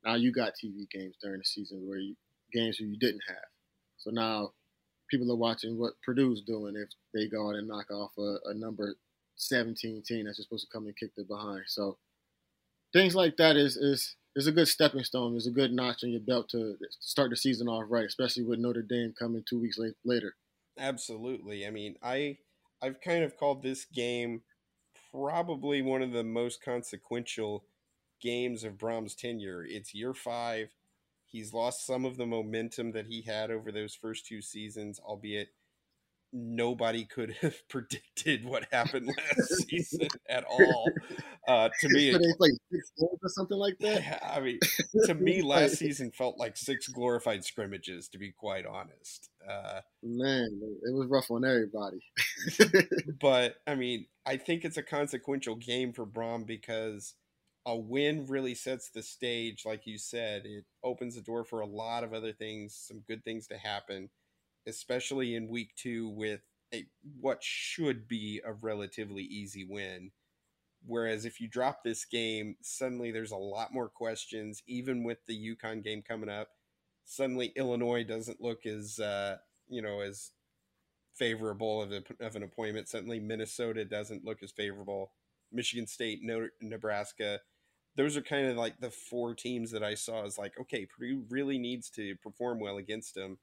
Now 0.03 0.15
you 0.15 0.31
got 0.31 0.53
TV 0.53 0.89
games 0.89 1.15
during 1.21 1.39
the 1.39 1.45
season 1.45 1.87
where 1.87 1.97
you 1.97 2.15
games 2.53 2.79
where 2.79 2.89
you 2.89 2.97
didn't 2.97 3.23
have. 3.27 3.47
So 3.97 4.11
now 4.11 4.51
people 5.09 5.31
are 5.31 5.37
watching 5.37 5.77
what 5.77 5.93
Purdue's 6.05 6.41
doing 6.41 6.75
if 6.75 6.89
they 7.13 7.27
go 7.27 7.49
out 7.49 7.55
and 7.55 7.67
knock 7.67 7.91
off 7.91 8.11
a, 8.17 8.37
a 8.45 8.53
number 8.53 8.95
17 9.35 10.03
team 10.05 10.25
that's 10.25 10.41
supposed 10.41 10.65
to 10.65 10.71
come 10.71 10.85
and 10.85 10.97
kick 10.97 11.11
the 11.15 11.23
behind. 11.23 11.63
So 11.67 11.97
things 12.93 13.15
like 13.15 13.37
that 13.37 13.55
is 13.55 13.75
is 13.77 14.15
is 14.35 14.47
a 14.47 14.51
good 14.51 14.67
stepping 14.67 15.03
stone. 15.03 15.35
It's 15.35 15.47
a 15.47 15.51
good 15.51 15.71
notch 15.71 16.03
on 16.03 16.11
your 16.11 16.21
belt 16.21 16.49
to 16.49 16.77
start 16.99 17.29
the 17.29 17.37
season 17.37 17.67
off 17.67 17.85
right, 17.89 18.05
especially 18.05 18.43
with 18.43 18.59
Notre 18.59 18.81
Dame 18.81 19.13
coming 19.17 19.43
two 19.47 19.59
weeks 19.59 19.79
later. 20.03 20.35
Absolutely. 20.77 21.65
I 21.65 21.69
mean, 21.69 21.95
I 22.03 22.37
I've 22.81 23.01
kind 23.01 23.23
of 23.23 23.37
called 23.37 23.63
this 23.63 23.85
game 23.85 24.41
probably 25.11 25.81
one 25.81 26.01
of 26.01 26.11
the 26.11 26.23
most 26.23 26.61
consequential 26.63 27.63
games 28.21 28.63
of 28.63 28.73
Brohm's 28.73 29.15
tenure. 29.15 29.65
It's 29.67 29.93
year 29.93 30.13
five. 30.13 30.69
He's 31.35 31.53
lost 31.53 31.85
some 31.85 32.05
of 32.05 32.15
the 32.15 32.25
momentum 32.25 32.93
that 32.93 33.07
he 33.07 33.21
had 33.21 33.51
over 33.51 33.69
those 33.69 33.93
first 33.93 34.25
two 34.25 34.41
seasons, 34.41 34.99
albeit 34.99 35.49
nobody 36.31 37.03
could 37.03 37.31
have 37.41 37.67
predicted 37.67 38.45
what 38.45 38.65
happened 38.71 39.07
last 39.07 39.67
season 39.69 40.07
at 40.29 40.45
all. 40.45 40.87
Uh, 41.45 41.67
to 41.81 41.89
me, 41.89 42.13
they 42.13 42.33
played 42.37 42.53
six 42.71 42.91
games 42.97 43.19
or 43.21 43.27
something 43.27 43.57
like 43.57 43.77
that. 43.79 44.01
Yeah, 44.01 44.19
I 44.23 44.39
mean, 44.39 44.59
to 45.07 45.13
me, 45.13 45.41
last 45.43 45.75
season 45.75 46.09
felt 46.09 46.37
like 46.37 46.55
six 46.55 46.87
glorified 46.87 47.43
scrimmages. 47.43 48.07
To 48.07 48.17
be 48.17 48.31
quite 48.31 48.65
honest, 48.65 49.29
uh, 49.45 49.81
man, 50.03 50.47
it 50.83 50.93
was 50.93 51.09
rough 51.09 51.29
on 51.31 51.43
everybody. 51.43 51.99
but 53.19 53.57
I 53.67 53.75
mean, 53.75 54.05
I 54.25 54.37
think 54.37 54.63
it's 54.63 54.77
a 54.77 54.83
consequential 54.83 55.55
game 55.55 55.91
for 55.91 56.05
Brohm 56.05 56.47
because 56.47 57.13
a 57.65 57.75
win 57.75 58.25
really 58.27 58.55
sets 58.55 58.89
the 58.89 59.01
stage. 59.03 59.63
Like 59.65 59.87
you 59.87 59.97
said, 59.97 60.45
it 60.45 60.65
opens 60.83 61.15
the 61.15 61.21
door 61.21 61.43
for 61.43 61.61
a 61.61 61.65
lot 61.65 62.03
of 62.03 62.13
other 62.13 62.31
things, 62.31 62.75
some 62.75 63.01
good 63.07 63.23
things 63.23 63.47
to 63.47 63.57
happen 63.57 64.09
especially 64.67 65.35
in 65.35 65.47
week 65.47 65.75
two 65.75 66.09
with 66.09 66.41
a 66.73 66.85
what 67.19 67.43
should 67.43 68.07
be 68.07 68.41
a 68.45 68.53
relatively 68.53 69.23
easy 69.23 69.63
win. 69.63 70.11
Whereas 70.85 71.25
if 71.25 71.41
you 71.41 71.47
drop 71.47 71.83
this 71.83 72.05
game, 72.05 72.57
suddenly 72.61 73.11
there's 73.11 73.31
a 73.31 73.37
lot 73.37 73.73
more 73.73 73.89
questions. 73.89 74.61
Even 74.67 75.03
with 75.03 75.25
the 75.25 75.55
UConn 75.55 75.83
game 75.83 76.03
coming 76.07 76.29
up, 76.29 76.49
suddenly 77.05 77.53
Illinois 77.55 78.03
doesn't 78.03 78.41
look 78.41 78.65
as 78.65 78.99
uh, 78.99 79.37
you 79.67 79.81
know 79.81 80.01
as 80.01 80.31
favorable 81.15 81.81
of, 81.81 81.91
a, 81.91 82.03
of 82.19 82.35
an 82.35 82.43
appointment. 82.43 82.89
Suddenly 82.89 83.19
Minnesota 83.19 83.85
doesn't 83.85 84.25
look 84.25 84.43
as 84.43 84.51
favorable. 84.51 85.11
Michigan 85.51 85.87
State, 85.87 86.19
Nebraska. 86.61 87.39
Those 87.95 88.17
are 88.17 88.21
kind 88.21 88.47
of 88.47 88.57
like 88.57 88.79
the 88.79 88.91
four 88.91 89.33
teams 89.33 89.71
that 89.71 89.83
I 89.83 89.95
saw 89.95 90.25
as 90.25 90.37
like, 90.37 90.59
okay, 90.59 90.85
Purdue 90.85 91.23
really 91.29 91.57
needs 91.57 91.89
to 91.91 92.15
perform 92.17 92.59
well 92.59 92.77
against 92.77 93.15
them 93.15 93.37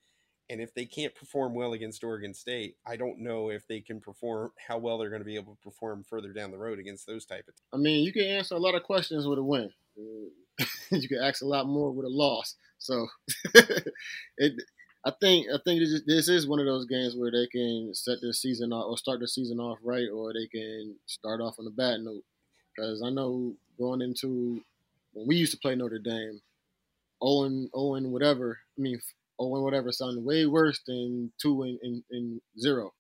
and 0.53 0.61
if 0.61 0.75
they 0.75 0.85
can't 0.85 1.15
perform 1.15 1.55
well 1.55 1.73
against 1.73 2.05
Oregon 2.05 2.35
State, 2.35 2.77
I 2.87 2.97
don't 2.97 3.21
know 3.21 3.51
if 3.51 3.67
they 3.67 3.81
can 3.81 4.01
perform 4.01 4.53
how 4.69 4.77
well 4.77 4.99
they're 4.99 5.09
going 5.09 5.23
to 5.23 5.27
be 5.27 5.37
able 5.37 5.55
to 5.55 5.61
perform 5.63 6.05
further 6.05 6.33
down 6.33 6.51
the 6.51 6.59
road 6.59 6.79
against 6.79 7.07
those 7.07 7.25
type 7.25 7.47
of. 7.49 7.55
I 7.73 7.79
mean, 7.79 8.05
you 8.05 8.13
can 8.13 8.25
answer 8.25 8.55
a 8.55 8.59
lot 8.59 8.75
of 8.75 8.83
questions 8.83 9.27
with 9.27 9.39
a 9.39 9.43
win. 9.43 9.71
you 10.91 11.09
can 11.09 11.23
ask 11.23 11.41
a 11.41 11.47
lot 11.47 11.67
more 11.67 11.91
with 11.91 12.05
a 12.05 12.11
loss. 12.11 12.57
So, 12.79 13.07
it. 14.37 14.53
I 15.05 15.13
think 15.21 15.47
I 15.53 15.59
think 15.65 15.81
this 16.07 16.29
is 16.29 16.47
one 16.47 16.61
of 16.61 16.67
those 16.67 16.87
games 16.87 17.17
where 17.17 17.33
they 17.33 17.49
can 17.49 17.91
set 17.93 18.19
their 18.21 18.33
season 18.33 18.73
off 18.73 18.87
or 18.87 18.97
start 18.97 19.19
the 19.19 19.27
season 19.27 19.59
off 19.59 19.79
right, 19.83 20.09
or 20.15 20.33
they 20.33 20.47
can 20.47 20.95
start 21.07 21.41
off 21.41 21.57
on 21.59 21.67
a 21.67 21.71
bad 21.71 22.01
note. 22.01 22.23
Because 22.77 23.03
I 23.03 23.11
know 23.11 23.55
going 23.79 24.03
into 24.03 24.63
when 25.13 25.27
we 25.27 25.37
used 25.37 25.53
to 25.53 25.59
play 25.59 25.75
Notre 25.75 25.99
Dame, 25.99 26.41
Owen 27.21 27.71
Owen 27.75 28.11
whatever. 28.11 28.59
I 28.79 28.81
mean, 28.81 29.01
Owen 29.39 29.63
whatever 29.63 29.93
sounded 29.93 30.25
way 30.25 30.47
worse 30.47 30.81
than 30.87 31.33
two 31.41 31.63
and, 31.63 32.03
and 32.11 32.41
zero. 32.59 32.93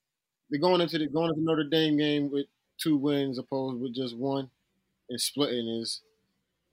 They're 0.50 0.60
going 0.60 0.80
into 0.80 0.98
the 0.98 1.06
going 1.06 1.30
into 1.30 1.42
Notre 1.42 1.64
Dame 1.64 1.96
game 1.96 2.30
with 2.30 2.46
two 2.78 2.96
wins 2.96 3.38
opposed 3.38 3.80
with 3.80 3.94
just 3.94 4.16
one, 4.16 4.50
and 5.08 5.20
splitting 5.20 5.68
is 5.68 6.02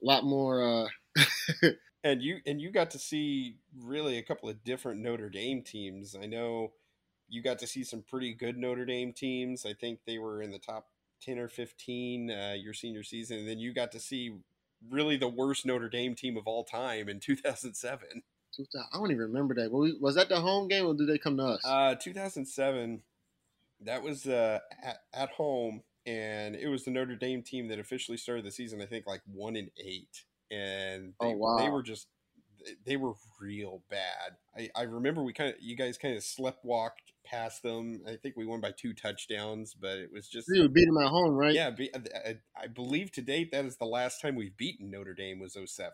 a 0.02 0.06
lot 0.06 0.24
more. 0.24 0.62
Uh, 0.62 1.22
and 2.04 2.22
you 2.22 2.38
and 2.46 2.60
you 2.60 2.70
got 2.70 2.90
to 2.90 2.98
see 2.98 3.56
really 3.78 4.18
a 4.18 4.22
couple 4.22 4.48
of 4.48 4.62
different 4.64 5.00
Notre 5.00 5.30
Dame 5.30 5.62
teams. 5.62 6.16
I 6.20 6.26
know 6.26 6.72
you 7.28 7.42
got 7.42 7.58
to 7.60 7.66
see 7.66 7.84
some 7.84 8.02
pretty 8.02 8.34
good 8.34 8.56
Notre 8.56 8.84
Dame 8.84 9.12
teams. 9.12 9.64
I 9.64 9.72
think 9.72 10.00
they 10.06 10.18
were 10.18 10.42
in 10.42 10.50
the 10.50 10.58
top 10.58 10.88
ten 11.20 11.38
or 11.38 11.48
fifteen 11.48 12.30
uh, 12.30 12.54
your 12.56 12.74
senior 12.74 13.02
season, 13.02 13.38
and 13.38 13.48
then 13.48 13.58
you 13.58 13.72
got 13.72 13.92
to 13.92 14.00
see 14.00 14.32
really 14.88 15.16
the 15.16 15.28
worst 15.28 15.66
Notre 15.66 15.88
Dame 15.88 16.14
team 16.14 16.36
of 16.36 16.46
all 16.46 16.64
time 16.64 17.08
in 17.08 17.20
2007. 17.20 18.22
I 18.74 18.96
don't 18.96 19.10
even 19.10 19.18
remember 19.18 19.54
that. 19.54 19.70
Was 19.70 20.14
that 20.16 20.28
the 20.28 20.40
home 20.40 20.68
game 20.68 20.86
or 20.86 20.94
did 20.94 21.08
they 21.08 21.18
come 21.18 21.36
to 21.36 21.44
us? 21.44 21.60
Uh, 21.64 21.94
2007. 21.94 23.02
That 23.82 24.02
was 24.02 24.26
uh, 24.26 24.58
at, 24.82 24.98
at 25.14 25.30
home, 25.30 25.82
and 26.04 26.54
it 26.54 26.68
was 26.68 26.84
the 26.84 26.90
Notre 26.90 27.16
Dame 27.16 27.42
team 27.42 27.68
that 27.68 27.78
officially 27.78 28.18
started 28.18 28.44
the 28.44 28.50
season. 28.50 28.82
I 28.82 28.86
think 28.86 29.06
like 29.06 29.22
one 29.32 29.56
and 29.56 29.70
eight, 29.78 30.24
and 30.50 31.14
they, 31.18 31.28
oh, 31.28 31.36
wow. 31.36 31.56
they 31.56 31.70
were 31.70 31.82
just 31.82 32.08
they 32.84 32.96
were 32.96 33.14
real 33.40 33.82
bad. 33.88 34.36
I, 34.54 34.68
I 34.76 34.82
remember 34.82 35.22
we 35.22 35.32
kind 35.32 35.48
of 35.48 35.56
you 35.60 35.76
guys 35.76 35.96
kind 35.96 36.14
of 36.14 36.22
sleptwalked 36.22 37.09
past 37.30 37.62
them. 37.62 38.00
I 38.06 38.16
think 38.16 38.36
we 38.36 38.46
won 38.46 38.60
by 38.60 38.72
two 38.72 38.92
touchdowns, 38.92 39.74
but 39.74 39.98
it 39.98 40.10
was 40.12 40.28
just 40.28 40.48
you 40.52 40.68
beat 40.68 40.86
them 40.86 40.98
at 40.98 41.08
home, 41.08 41.34
right? 41.34 41.54
Yeah, 41.54 41.70
I, 41.94 42.38
I 42.56 42.66
believe 42.66 43.12
to 43.12 43.22
date 43.22 43.52
that 43.52 43.64
is 43.64 43.76
the 43.76 43.84
last 43.84 44.20
time 44.20 44.34
we've 44.34 44.56
beaten 44.56 44.90
Notre 44.90 45.14
Dame 45.14 45.38
was 45.38 45.56
07. 45.64 45.92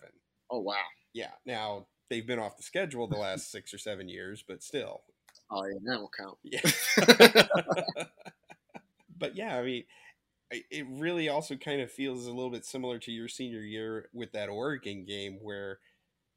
Oh 0.50 0.60
wow. 0.60 0.76
Yeah. 1.12 1.32
Now 1.44 1.86
they've 2.08 2.26
been 2.26 2.38
off 2.38 2.56
the 2.56 2.62
schedule 2.62 3.06
the 3.06 3.18
last 3.18 3.50
six 3.52 3.74
or 3.74 3.78
seven 3.78 4.08
years, 4.08 4.44
but 4.46 4.62
still. 4.62 5.02
Oh 5.50 5.64
yeah, 5.64 5.78
that 5.84 6.00
will 6.00 6.10
count. 6.16 6.38
Yeah. 6.42 8.04
but 9.18 9.36
yeah, 9.36 9.58
I 9.58 9.62
mean, 9.62 9.84
it 10.50 10.86
really 10.88 11.28
also 11.28 11.56
kind 11.56 11.80
of 11.80 11.90
feels 11.90 12.26
a 12.26 12.32
little 12.32 12.50
bit 12.50 12.64
similar 12.64 12.98
to 13.00 13.12
your 13.12 13.28
senior 13.28 13.60
year 13.60 14.08
with 14.12 14.32
that 14.32 14.48
Oregon 14.48 15.04
game 15.04 15.38
where 15.42 15.80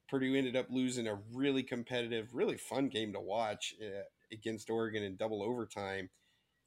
Purdue 0.10 0.36
ended 0.36 0.56
up 0.56 0.68
losing 0.70 1.08
a 1.08 1.20
really 1.34 1.63
competitive, 1.63 2.34
really 2.34 2.58
fun 2.58 2.89
game 2.89 3.13
to 3.13 3.20
watch 3.20 3.75
uh, 3.82 4.01
against 4.31 4.69
Oregon 4.69 5.03
in 5.03 5.15
double 5.15 5.43
overtime. 5.43 6.09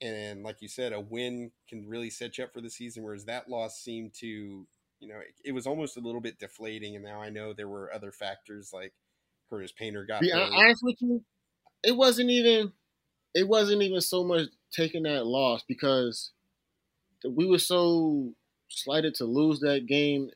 And 0.01 0.43
like 0.43 0.61
you 0.61 0.69
said, 0.69 0.93
a 0.93 1.01
win 1.01 1.53
can 1.69 1.87
really 1.89 2.11
set 2.11 2.39
you 2.39 2.45
up 2.45 2.53
for 2.53 2.61
the 2.61 2.71
season, 2.71 3.03
whereas 3.03 3.25
that 3.27 3.49
loss 3.49 3.81
seemed 3.81 4.15
to 4.15 4.67
you 5.03 5.09
know, 5.09 5.19
it, 5.19 5.35
it, 5.45 5.53
was 5.53 5.67
almost 5.67 5.97
a 5.97 6.01
little 6.01 6.21
bit 6.21 6.39
deflating. 6.39 6.95
And 6.95 7.05
now 7.05 7.21
I 7.21 7.29
know 7.29 7.53
there 7.53 7.67
were 7.67 7.93
other 7.93 8.13
factors 8.13 8.71
like 8.73 8.93
Curtis 9.51 9.73
Painter 9.73 10.05
got. 10.05 10.21
Be 10.21 10.33
honest 10.33 10.83
with 10.85 10.97
you, 11.01 11.25
it 11.83 11.97
wasn't 11.97 12.31
even 12.31 12.73
it 13.35 13.49
wasn't 13.49 13.83
even 13.83 14.01
so 14.01 14.23
much 14.23 14.49
taking 14.73 15.03
that 15.03 15.27
loss 15.27 15.65
because 15.67 16.31
we 17.29 17.47
were 17.47 17.59
so 17.59 18.33
slighted 18.69 19.15
to 19.17 19.25
lose 19.25 19.61
that 19.61 19.87
game 19.87 20.31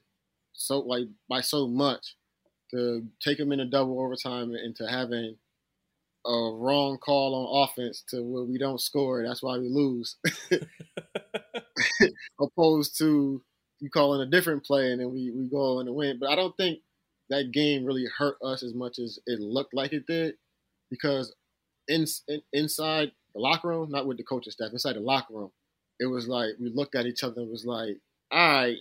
so 0.52 0.80
like 0.80 1.06
by 1.28 1.40
so 1.40 1.66
much 1.66 2.16
to 2.71 3.06
take 3.21 3.38
them 3.38 3.52
in 3.52 3.61
a 3.61 3.64
double 3.64 4.00
overtime 4.00 4.52
and 4.52 4.75
to 4.76 4.87
having 4.87 5.37
a 6.26 6.56
wrong 6.56 6.99
call 6.99 7.35
on 7.35 7.68
offense 7.68 8.02
to 8.09 8.23
where 8.23 8.45
we 8.45 8.59
don't 8.59 8.80
score 8.80 9.25
that's 9.25 9.42
why 9.42 9.59
we 9.59 9.68
lose 9.68 10.16
opposed 12.40 12.99
to 12.99 13.42
you 13.80 13.90
calling 13.90 14.26
a 14.26 14.30
different 14.30 14.64
play 14.64 14.90
and 14.90 15.00
then 15.00 15.12
we, 15.12 15.30
we 15.30 15.49
go 15.49 15.80
and 15.80 15.95
win. 15.95 16.18
But 16.18 16.30
I 16.30 16.37
don't 16.37 16.56
think 16.56 16.80
that 17.30 17.52
game 17.52 17.85
really 17.85 18.06
hurt 18.16 18.37
us 18.42 18.62
as 18.62 18.75
much 18.75 18.99
as 18.99 19.18
it 19.26 19.40
looked 19.40 19.75
like 19.75 19.92
it 19.92 20.06
did 20.06 20.35
because 20.90 21.35
in, 21.88 22.06
in, 22.28 22.40
inside 22.52 23.12
the 23.35 23.40
locker 23.40 23.68
room, 23.68 23.90
not 23.90 24.06
with 24.06 24.16
the 24.16 24.25
coaching 24.25 24.50
staff, 24.50 24.73
inside 24.73 24.97
the 24.97 25.00
locker 25.00 25.35
room, 25.35 25.50
it 26.00 26.06
was 26.06 26.28
like 26.28 26.50
we 26.61 26.71
looked 26.75 26.95
at 26.95 27.06
each 27.06 27.23
other 27.23 27.40
and 27.40 27.50
was 27.50 27.64
like, 27.66 27.97
all 28.30 28.38
right, 28.38 28.76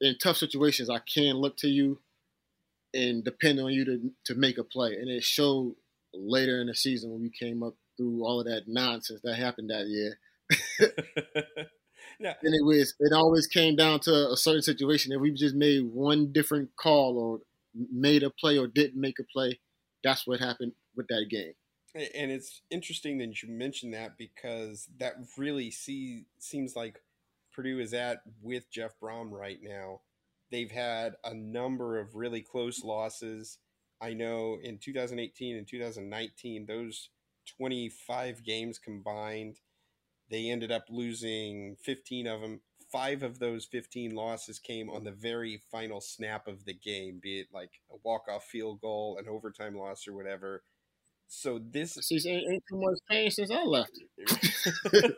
in 0.00 0.16
tough 0.22 0.36
situations, 0.36 0.90
I 0.90 0.98
can 0.98 1.36
look 1.36 1.56
to 1.58 1.68
you 1.68 2.00
and 2.92 3.24
depend 3.24 3.58
on 3.58 3.72
you 3.72 3.84
to 3.84 4.10
to 4.26 4.34
make 4.34 4.58
a 4.58 4.64
play. 4.64 4.94
And 4.94 5.08
it 5.08 5.24
showed 5.24 5.74
later 6.16 6.60
in 6.60 6.66
the 6.66 6.74
season 6.74 7.10
when 7.10 7.20
we 7.20 7.30
came 7.30 7.62
up 7.62 7.74
through 7.96 8.24
all 8.24 8.40
of 8.40 8.46
that 8.46 8.64
nonsense 8.66 9.20
that 9.22 9.36
happened 9.36 9.70
that 9.70 9.86
year. 9.86 10.18
yeah. 12.18 12.34
And 12.42 12.54
it 12.54 12.64
was 12.64 12.94
it 13.00 13.12
always 13.12 13.46
came 13.46 13.76
down 13.76 14.00
to 14.00 14.30
a 14.30 14.36
certain 14.36 14.62
situation. 14.62 15.12
If 15.12 15.20
we 15.20 15.32
just 15.32 15.54
made 15.54 15.84
one 15.84 16.32
different 16.32 16.70
call 16.76 17.18
or 17.18 17.40
made 17.92 18.22
a 18.22 18.30
play 18.30 18.58
or 18.58 18.66
didn't 18.66 19.00
make 19.00 19.18
a 19.18 19.24
play, 19.24 19.60
that's 20.02 20.26
what 20.26 20.40
happened 20.40 20.72
with 20.96 21.08
that 21.08 21.26
game. 21.30 21.54
And 21.94 22.32
it's 22.32 22.60
interesting 22.70 23.18
that 23.18 23.42
you 23.42 23.48
mentioned 23.48 23.94
that 23.94 24.18
because 24.18 24.88
that 24.98 25.14
really 25.36 25.70
see, 25.70 26.26
seems 26.40 26.74
like 26.74 27.00
Purdue 27.52 27.78
is 27.78 27.94
at 27.94 28.22
with 28.42 28.68
Jeff 28.70 28.98
Brohm 29.00 29.30
right 29.30 29.60
now. 29.62 30.00
They've 30.50 30.70
had 30.70 31.14
a 31.22 31.32
number 31.32 31.98
of 31.98 32.16
really 32.16 32.40
close 32.40 32.82
losses. 32.82 33.58
I 34.04 34.12
know 34.12 34.58
in 34.62 34.78
2018 34.78 35.56
and 35.56 35.66
2019, 35.66 36.66
those 36.66 37.08
25 37.56 38.44
games 38.44 38.78
combined, 38.78 39.56
they 40.30 40.50
ended 40.50 40.72
up 40.72 40.86
losing 40.90 41.76
15 41.82 42.26
of 42.26 42.40
them. 42.42 42.60
Five 42.92 43.22
of 43.22 43.38
those 43.38 43.66
15 43.66 44.14
losses 44.14 44.58
came 44.58 44.90
on 44.90 45.04
the 45.04 45.12
very 45.12 45.62
final 45.70 46.00
snap 46.00 46.48
of 46.48 46.64
the 46.64 46.74
game, 46.74 47.20
be 47.22 47.40
it 47.40 47.48
like 47.52 47.70
a 47.92 47.96
walk-off 48.04 48.44
field 48.44 48.80
goal, 48.80 49.18
an 49.18 49.28
overtime 49.28 49.76
loss, 49.76 50.06
or 50.08 50.14
whatever. 50.14 50.62
So 51.28 51.58
this 51.58 51.94
see 51.94 52.16
ain't, 52.28 52.52
ain't 52.52 52.64
too 52.68 52.80
much 52.80 52.98
pain 53.10 53.30
since 53.30 53.50
I 53.50 53.64
left. 53.64 53.92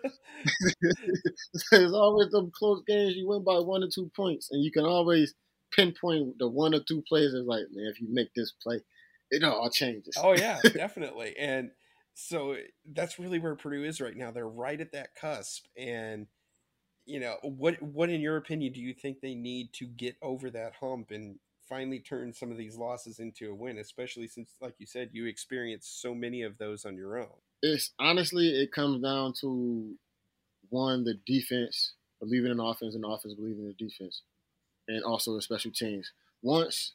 There's 1.71 1.93
always 1.93 2.31
them 2.31 2.51
close 2.55 2.83
games 2.87 3.15
you 3.17 3.29
win 3.29 3.45
by 3.45 3.59
one 3.59 3.83
or 3.83 3.89
two 3.93 4.11
points, 4.17 4.49
and 4.51 4.63
you 4.63 4.71
can 4.71 4.85
always 4.85 5.35
pinpoint 5.73 6.39
the 6.39 6.49
one 6.49 6.75
or 6.75 6.81
two 6.81 7.03
plays. 7.09 7.33
It's 7.35 7.47
like, 7.47 7.65
man, 7.73 7.87
if 7.87 8.01
you 8.01 8.09
make 8.11 8.35
this 8.35 8.53
play, 8.63 8.81
it 9.31 9.43
all 9.45 9.71
changes. 9.71 10.15
Oh 10.19 10.33
yeah, 10.33 10.61
definitely. 10.75 11.35
And 11.39 11.71
so 12.15 12.57
that's 12.93 13.19
really 13.19 13.39
where 13.39 13.55
Purdue 13.55 13.85
is 13.85 14.01
right 14.01 14.17
now. 14.17 14.31
They're 14.31 14.49
right 14.49 14.81
at 14.81 14.93
that 14.93 15.15
cusp, 15.15 15.67
and 15.77 16.27
you 17.05 17.21
know 17.21 17.37
what? 17.43 17.81
What 17.83 18.11
in 18.11 18.21
your 18.21 18.37
opinion 18.37 18.73
do 18.73 18.81
you 18.81 18.95
think 18.95 19.21
they 19.21 19.35
need 19.35 19.73
to 19.75 19.87
get 19.87 20.17
over 20.23 20.51
that 20.51 20.75
hump 20.81 21.11
and 21.11 21.39
finally 21.69 21.99
turn 21.99 22.33
some 22.33 22.51
of 22.51 22.57
these 22.57 22.77
losses 22.77 23.19
into 23.19 23.51
a 23.51 23.55
win? 23.55 23.79
Especially 23.79 24.27
since, 24.27 24.55
like 24.61 24.75
you 24.79 24.87
said, 24.87 25.11
you 25.13 25.27
experienced 25.27 26.01
so 26.01 26.15
many 26.15 26.43
of 26.43 26.59
those 26.59 26.85
on 26.85 26.97
your 26.97 27.19
own. 27.19 27.29
It's 27.63 27.93
honestly, 27.99 28.49
it 28.49 28.73
comes 28.73 29.03
down 29.03 29.35
to 29.41 29.95
one 30.69 31.05
the 31.05 31.15
defense 31.27 31.95
believing 32.21 32.51
in 32.51 32.61
offense 32.61 32.95
and 32.95 33.05
offense 33.05 33.35
believing 33.35 33.65
in 33.65 33.69
the 33.69 33.75
defense, 33.75 34.23
and 34.89 35.03
also 35.05 35.35
the 35.35 35.43
special 35.43 35.71
teams. 35.71 36.13
Once 36.43 36.93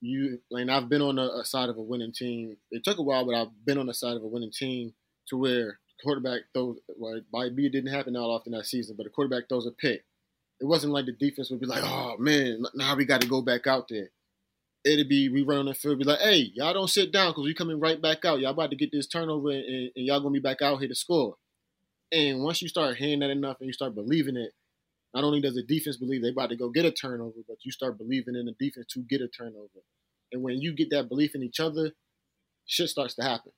you 0.00 0.40
like 0.50 0.68
I've 0.68 0.88
been 0.88 1.02
on 1.02 1.18
a, 1.18 1.22
a, 1.22 1.40
uh, 1.40 1.44
side 1.44 1.68
of 1.68 1.76
a 1.76 1.82
winning 1.82 2.12
team. 2.12 2.56
It 2.70 2.84
took 2.84 2.98
a 2.98 3.02
while, 3.02 3.24
but 3.24 3.34
I've 3.34 3.64
been 3.64 3.78
on 3.78 3.86
the 3.86 3.94
side 3.94 4.16
of 4.16 4.22
a 4.22 4.26
winning 4.26 4.50
team 4.50 4.94
to 5.28 5.36
where 5.36 5.78
quarterback 6.02 6.42
throws 6.54 6.78
well, 6.96 7.20
by 7.32 7.50
B 7.50 7.68
didn't 7.68 7.92
happen 7.92 8.14
that 8.14 8.20
often 8.20 8.52
that 8.52 8.66
season, 8.66 8.96
but 8.96 9.04
the 9.04 9.10
quarterback 9.10 9.48
throws 9.48 9.66
a 9.66 9.70
pick. 9.70 10.04
It 10.60 10.66
wasn't 10.66 10.92
like 10.92 11.06
the 11.06 11.12
defense 11.12 11.50
would 11.50 11.60
be 11.60 11.66
like, 11.66 11.82
oh 11.84 12.16
man, 12.18 12.64
now 12.74 12.94
we 12.96 13.04
got 13.04 13.20
to 13.22 13.28
go 13.28 13.42
back 13.42 13.66
out 13.66 13.88
there. 13.88 14.10
It'd 14.84 15.08
be 15.08 15.28
we 15.28 15.42
run 15.42 15.58
on 15.58 15.66
the 15.66 15.74
field, 15.74 15.98
be 15.98 16.04
like, 16.04 16.20
hey, 16.20 16.50
y'all 16.54 16.72
don't 16.72 16.88
sit 16.88 17.12
down 17.12 17.32
because 17.32 17.44
we 17.44 17.54
coming 17.54 17.80
right 17.80 18.00
back 18.00 18.24
out. 18.24 18.40
Y'all 18.40 18.52
about 18.52 18.70
to 18.70 18.76
get 18.76 18.90
this 18.90 19.06
turnover, 19.06 19.50
and, 19.50 19.64
and, 19.64 19.90
and 19.94 20.06
y'all 20.06 20.20
gonna 20.20 20.32
be 20.32 20.40
back 20.40 20.62
out 20.62 20.78
here 20.78 20.88
to 20.88 20.94
score. 20.94 21.36
And 22.12 22.42
once 22.42 22.60
you 22.62 22.68
start 22.68 22.96
hearing 22.96 23.20
that 23.20 23.30
enough 23.30 23.58
and 23.60 23.66
you 23.66 23.72
start 23.72 23.94
believing 23.94 24.36
it, 24.36 24.52
not 25.14 25.24
only 25.24 25.40
does 25.40 25.54
the 25.54 25.62
defense 25.62 25.96
believe 25.96 26.22
they're 26.22 26.32
about 26.32 26.50
to 26.50 26.56
go 26.56 26.68
get 26.68 26.84
a 26.84 26.92
turnover, 26.92 27.40
but 27.48 27.58
you 27.64 27.72
start 27.72 27.98
believing 27.98 28.36
in 28.36 28.46
the 28.46 28.54
defense 28.58 28.86
to 28.92 29.00
get 29.00 29.20
a 29.20 29.28
turnover. 29.28 29.80
And 30.32 30.42
when 30.42 30.60
you 30.60 30.74
get 30.74 30.90
that 30.90 31.08
belief 31.08 31.34
in 31.34 31.42
each 31.42 31.60
other, 31.60 31.92
shit 32.66 32.88
starts 32.88 33.14
to 33.14 33.22
happen. 33.22 33.52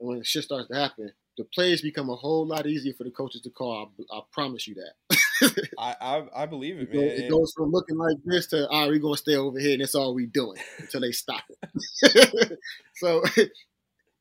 And 0.00 0.08
when 0.08 0.22
shit 0.22 0.44
starts 0.44 0.68
to 0.68 0.74
happen, 0.74 1.12
the 1.36 1.44
plays 1.44 1.82
become 1.82 2.08
a 2.10 2.16
whole 2.16 2.46
lot 2.46 2.66
easier 2.66 2.94
for 2.94 3.04
the 3.04 3.10
coaches 3.10 3.42
to 3.42 3.50
call. 3.50 3.90
I, 4.10 4.16
I 4.16 4.20
promise 4.32 4.66
you 4.66 4.76
that. 4.76 5.68
I, 5.78 5.96
I, 6.00 6.42
I 6.42 6.46
believe 6.46 6.78
it, 6.78 6.92
man. 6.92 7.04
It 7.04 7.30
goes 7.30 7.52
from 7.56 7.70
looking 7.70 7.96
like 7.96 8.16
this 8.24 8.46
to 8.48 8.68
all 8.68 8.82
right, 8.82 8.90
we're 8.90 8.98
gonna 8.98 9.16
stay 9.16 9.36
over 9.36 9.58
here, 9.58 9.72
and 9.72 9.82
that's 9.82 9.94
all 9.94 10.14
we 10.14 10.26
doing 10.26 10.60
until 10.78 11.00
they 11.00 11.12
stop 11.12 11.42
it. 11.48 12.58
so 12.94 13.22
it, 13.36 13.50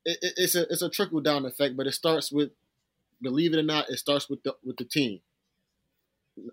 it, 0.05 0.33
it's 0.37 0.55
a 0.55 0.63
it's 0.71 0.81
a 0.81 0.89
trickle 0.89 1.21
down 1.21 1.45
effect, 1.45 1.77
but 1.77 1.87
it 1.87 1.93
starts 1.93 2.31
with 2.31 2.49
believe 3.21 3.53
it 3.53 3.59
or 3.59 3.63
not, 3.63 3.89
it 3.89 3.99
starts 3.99 4.29
with 4.29 4.43
the 4.43 4.55
with 4.63 4.77
the 4.77 4.85
team. 4.85 5.21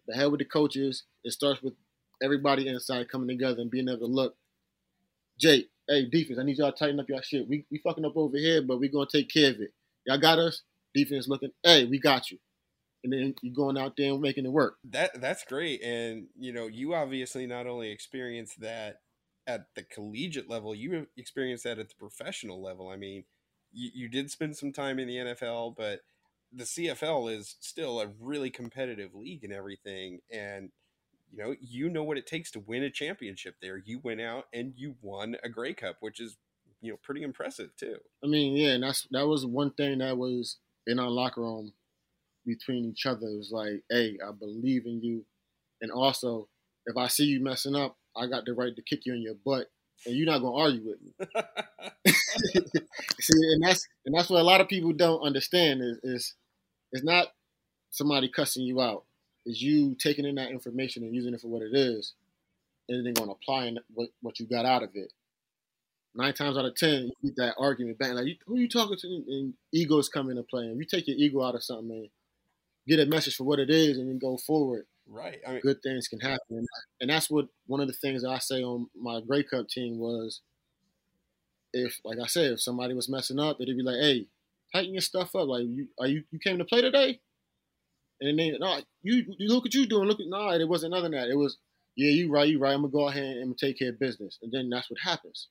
The 0.07 0.15
hell 0.15 0.31
with 0.31 0.41
the 0.41 0.45
coaches. 0.45 1.05
It 1.25 1.33
starts 1.33 1.63
with 1.63 1.75
everybody 2.23 2.69
inside 2.69 3.09
coming 3.09 3.29
together 3.29 3.61
and 3.61 3.71
being 3.71 3.89
able 3.89 4.01
to 4.01 4.07
look. 4.07 4.37
Jake, 5.39 5.71
hey 5.89 6.07
defense, 6.09 6.39
I 6.39 6.43
need 6.43 6.59
y'all 6.59 6.73
to 6.73 6.79
tighten 6.79 7.01
up 7.01 7.09
your 7.09 7.23
shit. 7.23 7.49
We 7.49 7.65
we 7.71 7.79
fucking 7.79 8.05
up 8.05 8.17
over 8.17 8.37
here, 8.37 8.63
but 8.63 8.79
we 8.79 8.89
gonna 8.89 9.07
take 9.11 9.31
care 9.31 9.51
of 9.51 9.61
it. 9.61 9.73
Y'all 10.07 10.19
got 10.19 10.39
us. 10.39 10.63
Defense 10.95 11.29
looking, 11.29 11.51
hey, 11.63 11.85
we 11.85 11.99
got 12.01 12.31
you. 12.31 12.39
And 13.05 13.13
then 13.13 13.35
you're 13.43 13.55
going 13.55 13.79
out 13.79 13.95
there 13.97 14.13
and 14.13 14.21
making 14.21 14.45
it 14.45 14.53
work. 14.53 14.77
That 14.85 15.21
that's 15.21 15.45
great. 15.45 15.83
And 15.83 16.27
you 16.39 16.53
know, 16.53 16.67
you 16.67 16.95
obviously 16.95 17.47
not 17.47 17.67
only 17.67 17.91
experienced 17.91 18.61
that 18.61 19.01
at 19.47 19.67
the 19.75 19.83
collegiate 19.83 20.49
level, 20.49 20.75
you 20.75 21.07
experienced 21.17 21.65
that 21.65 21.79
at 21.79 21.89
the 21.89 21.95
professional 21.99 22.63
level. 22.63 22.89
I 22.89 22.97
mean, 22.97 23.25
you, 23.73 23.91
you 23.95 24.09
did 24.09 24.31
spend 24.31 24.57
some 24.57 24.73
time 24.73 24.99
in 24.99 25.09
the 25.09 25.17
NFL, 25.17 25.77
but 25.77 26.01
the 26.53 26.65
CFL 26.65 27.37
is 27.37 27.57
still 27.61 28.01
a 28.01 28.09
really 28.21 28.51
competitive 28.51 29.15
league 29.15 29.45
and 29.45 29.53
everything. 29.53 30.21
And 30.33 30.71
you 31.33 31.39
know, 31.39 31.55
you 31.61 31.89
know 31.89 32.03
what 32.03 32.19
it 32.19 32.27
takes 32.27 32.51
to 32.53 32.61
win 32.61 32.83
a 32.83 32.91
championship 32.91 33.57
there. 33.63 33.77
You 33.77 34.01
went 34.03 34.21
out 34.21 34.47
and 34.53 34.73
you 34.77 34.97
won 35.01 35.37
a 35.45 35.49
Grey 35.49 35.75
Cup, 35.75 35.97
which 36.01 36.21
is 36.21 36.37
you 36.81 36.91
know 36.91 36.99
pretty 37.03 37.23
impressive 37.23 37.71
too. 37.77 37.97
I 38.25 38.27
mean, 38.27 38.57
yeah, 38.57 38.71
and 38.71 38.83
that's 38.83 39.07
that 39.13 39.27
was 39.27 39.47
one 39.47 39.71
thing 39.71 39.99
that 39.99 40.19
was 40.19 40.57
in 40.87 40.99
our 40.99 41.11
locker 41.11 41.43
room 41.43 41.73
between 42.45 42.85
each 42.85 43.07
other. 43.07 43.27
It 43.27 43.39
was 43.39 43.53
like, 43.53 43.83
hey, 43.91 44.19
I 44.27 44.33
believe 44.33 44.87
in 44.87 45.03
you, 45.03 45.25
and 45.81 45.93
also 45.93 46.49
if 46.87 46.97
I 46.97 47.07
see 47.09 47.25
you 47.25 47.41
messing 47.41 47.77
up, 47.77 47.97
I 48.17 48.27
got 48.27 48.45
the 48.45 48.55
right 48.55 48.75
to 48.75 48.83
kick 48.83 49.07
you 49.07 49.15
in 49.15 49.23
your 49.23 49.35
butt, 49.45 49.69
and 50.07 50.17
you're 50.17 50.27
not 50.27 50.41
gonna 50.41 50.57
argue 50.57 50.83
with 50.85 51.01
me. 51.03 51.13
see, 53.21 53.53
and 53.53 53.63
that's 53.63 53.87
and 54.07 54.15
that's 54.15 54.31
what 54.31 54.41
a 54.41 54.45
lot 54.45 54.61
of 54.61 54.69
people 54.69 54.93
don't 54.93 55.23
understand 55.23 55.83
is 55.83 55.99
is 56.03 56.35
it's 56.93 57.05
not 57.05 57.29
somebody 57.91 58.29
cussing 58.29 58.65
you 58.65 58.81
out. 58.81 59.05
Is 59.47 59.63
you 59.63 59.95
taking 59.95 60.27
in 60.27 60.35
that 60.37 60.51
information 60.51 61.03
and 61.03 61.15
using 61.15 61.35
it 61.35 61.41
for 61.41 61.49
what 61.49 61.63
it 61.63 61.75
is, 61.75 62.15
and 62.89 63.07
then 63.07 63.15
going 63.15 63.29
to 63.29 63.35
apply 63.35 63.73
what 63.95 64.11
what 64.21 64.39
you 64.39 64.47
got 64.47 64.67
out 64.67 64.83
of 64.83 64.91
it 64.95 65.13
nine 66.15 66.35
times 66.35 66.59
out 66.59 66.65
of 66.65 66.75
ten, 66.75 67.11
you 67.21 67.31
get 67.31 67.37
that 67.37 67.55
argument 67.59 67.99
back. 67.99 68.13
Like, 68.13 68.39
who 68.47 68.59
you 68.59 68.69
talking 68.69 68.97
to? 68.99 69.07
And 69.07 69.55
egos 69.73 70.09
come 70.09 70.31
into 70.31 70.43
play. 70.43 70.65
And 70.65 70.79
you 70.79 70.85
take 70.85 71.07
your 71.07 71.17
ego 71.17 71.43
out 71.43 71.55
of 71.55 71.63
something 71.63 71.91
and 71.91 72.09
get 72.87 73.01
a 73.01 73.07
message 73.07 73.37
for 73.37 73.45
what 73.45 73.59
it 73.59 73.71
is, 73.71 73.99
and 73.99 74.09
then 74.09 74.19
go 74.19 74.37
forward. 74.37 74.87
Right. 75.13 75.39
I 75.47 75.53
mean, 75.53 75.61
good 75.63 75.83
things 75.83 76.07
can 76.09 76.21
happen, 76.21 76.67
and 77.01 77.11
that's 77.11 77.29
what 77.29 77.47
one 77.67 77.81
of 77.81 77.89
the 77.89 77.95
things 77.95 78.25
I 78.25 78.39
say 78.39 78.63
on 78.63 78.87
my 78.95 79.21
Grey 79.27 79.43
Cup 79.43 79.69
team 79.69 79.99
was, 79.99 80.41
if 81.73 81.99
like 82.05 82.19
I 82.23 82.27
said, 82.27 82.53
if 82.53 82.61
somebody 82.61 82.95
was 82.95 83.09
messing 83.09 83.41
up, 83.41 83.59
they'd 83.59 83.67
be 83.67 83.83
like, 83.83 84.01
"Hey, 84.01 84.27
tighten 84.73 84.95
your 84.95 85.01
stuff 85.01 85.35
up. 85.35 85.49
Like, 85.49 85.65
you 85.65 85.89
are 85.99 86.07
you 86.07 86.23
you 86.31 86.39
came 86.39 86.59
to 86.59 86.65
play 86.65 86.81
today?" 86.81 87.21
And 88.21 88.39
then 88.39 88.57
no, 88.61 88.81
you, 89.03 89.25
you 89.39 89.49
look 89.49 89.65
what 89.65 89.75
you 89.75 89.87
doing. 89.87 90.07
Look 90.07 90.21
at 90.21 90.27
no, 90.29 90.39
nah, 90.39 90.55
it 90.55 90.69
wasn't 90.69 90.93
nothing 90.93 91.13
that. 91.13 91.29
It 91.29 91.37
was 91.37 91.59
yeah, 91.97 92.11
you 92.11 92.31
right, 92.31 92.49
you 92.49 92.61
right. 92.61 92.73
I'm 92.73 92.83
gonna 92.83 92.93
go 92.93 93.09
ahead 93.09 93.39
and 93.39 93.59
take 93.59 93.79
care 93.79 93.89
of 93.91 93.99
business, 93.99 94.39
and 94.43 94.53
then 94.53 94.71
that's 94.71 94.91
what 94.91 95.01
happens 95.03 95.49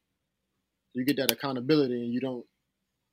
you 0.94 1.06
get 1.06 1.18
that 1.18 1.32
accountability 1.32 2.04
and 2.04 2.14
you 2.14 2.20
don't 2.20 2.46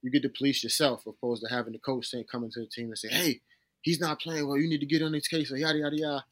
you 0.03 0.11
get 0.11 0.23
to 0.23 0.29
police 0.29 0.63
yourself 0.63 1.07
opposed 1.07 1.43
to 1.43 1.55
having 1.55 1.73
the 1.73 1.79
coach 1.79 2.07
saying 2.07 2.25
coming 2.31 2.51
to 2.51 2.61
the 2.61 2.67
team 2.67 2.87
and 2.87 2.99
say, 2.99 3.09
Hey, 3.09 3.41
he's 3.83 4.01
not 4.01 4.21
playing 4.21 4.47
well, 4.47 4.59
you 4.59 4.69
need 4.69 4.81
to 4.81 4.87
get 4.87 5.03
on 5.03 5.13
his 5.13 5.27
case 5.27 5.51
or 5.51 5.57
yada 5.57 5.79
yada 5.79 5.97
yada. 5.97 6.25